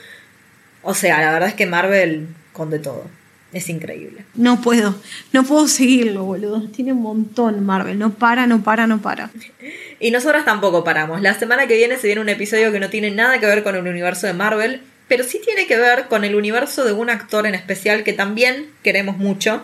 [0.83, 3.05] O sea, la verdad es que Marvel con de todo.
[3.53, 4.25] Es increíble.
[4.35, 4.95] No puedo.
[5.31, 6.67] No puedo seguirlo, boludo.
[6.69, 7.97] Tiene un montón Marvel.
[7.97, 9.29] No para, no para, no para.
[9.99, 11.21] Y nosotras tampoco paramos.
[11.21, 13.75] La semana que viene se viene un episodio que no tiene nada que ver con
[13.75, 17.47] el universo de Marvel, pero sí tiene que ver con el universo de un actor
[17.47, 19.63] en especial que también queremos mucho.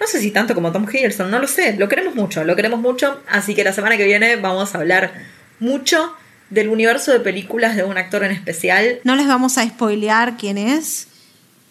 [0.00, 1.74] No sé si tanto como Tom Hiddleston, no lo sé.
[1.76, 3.20] Lo queremos mucho, lo queremos mucho.
[3.28, 5.12] Así que la semana que viene vamos a hablar
[5.58, 6.14] mucho
[6.50, 9.00] del universo de películas de un actor en especial.
[9.04, 11.08] No les vamos a spoilear quién es,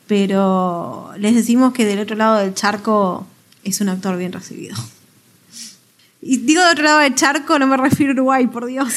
[0.08, 3.28] pero les decimos que del otro lado del charco
[3.64, 4.76] es un actor bien recibido.
[6.22, 8.96] Y digo del otro lado del charco, no me refiero a Uruguay, por Dios.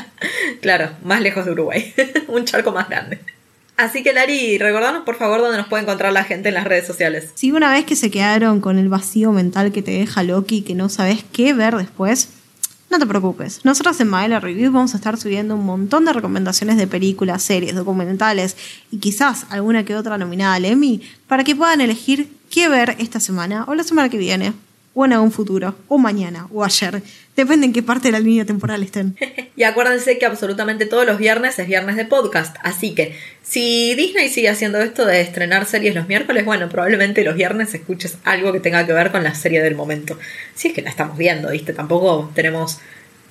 [0.60, 1.92] claro, más lejos de Uruguay.
[2.28, 3.20] un charco más grande.
[3.76, 6.86] Así que Lari, recordanos por favor dónde nos puede encontrar la gente en las redes
[6.86, 7.30] sociales.
[7.34, 10.74] Si una vez que se quedaron con el vacío mental que te deja Loki, que
[10.74, 12.28] no sabes qué ver después,
[12.92, 13.64] no te preocupes.
[13.64, 17.74] Nosotros en Maela Reviews vamos a estar subiendo un montón de recomendaciones de películas, series,
[17.74, 18.56] documentales
[18.90, 23.18] y quizás alguna que otra nominada al Emmy para que puedan elegir qué ver esta
[23.18, 24.52] semana o la semana que viene.
[24.94, 27.02] O en algún futuro, o mañana, o ayer.
[27.34, 29.16] Depende en qué parte de la línea temporal estén.
[29.56, 34.28] y acuérdense que absolutamente todos los viernes es viernes de podcast, así que si Disney
[34.28, 38.60] sigue haciendo esto de estrenar series los miércoles, bueno, probablemente los viernes escuches algo que
[38.60, 40.18] tenga que ver con la serie del momento.
[40.54, 41.72] Si es que la estamos viendo, ¿viste?
[41.72, 42.78] Tampoco tenemos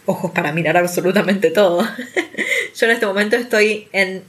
[0.05, 1.87] ojos para mirar absolutamente todo.
[2.75, 4.23] Yo en este momento estoy en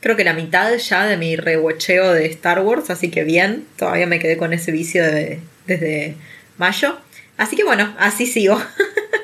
[0.00, 4.06] creo que la mitad ya de mi rewatcheo de Star Wars, así que bien, todavía
[4.06, 6.14] me quedé con ese vicio de, desde
[6.58, 6.98] mayo.
[7.36, 8.60] Así que bueno, así sigo.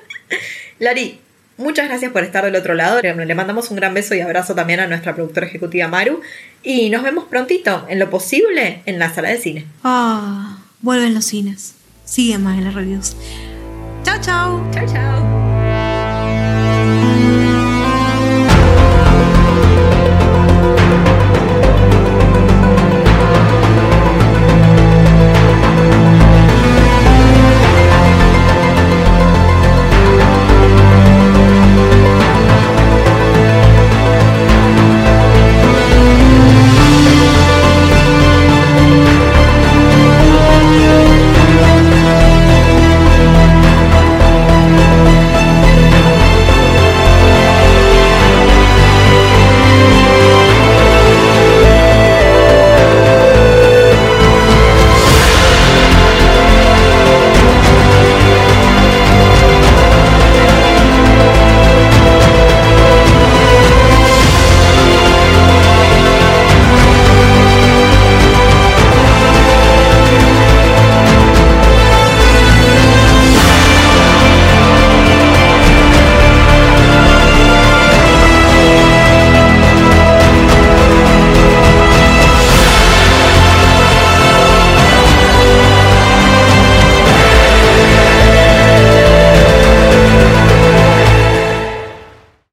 [0.78, 1.20] Lari,
[1.56, 3.00] muchas gracias por estar del otro lado.
[3.00, 6.20] Le mandamos un gran beso y abrazo también a nuestra productora ejecutiva Maru.
[6.62, 9.66] Y nos vemos prontito, en lo posible, en la sala de cine.
[9.82, 11.74] Ah, vuelven los cines.
[12.04, 13.16] Siguen más en las reviews.
[14.04, 14.70] Chao, chao.
[14.72, 15.51] Chao, chao.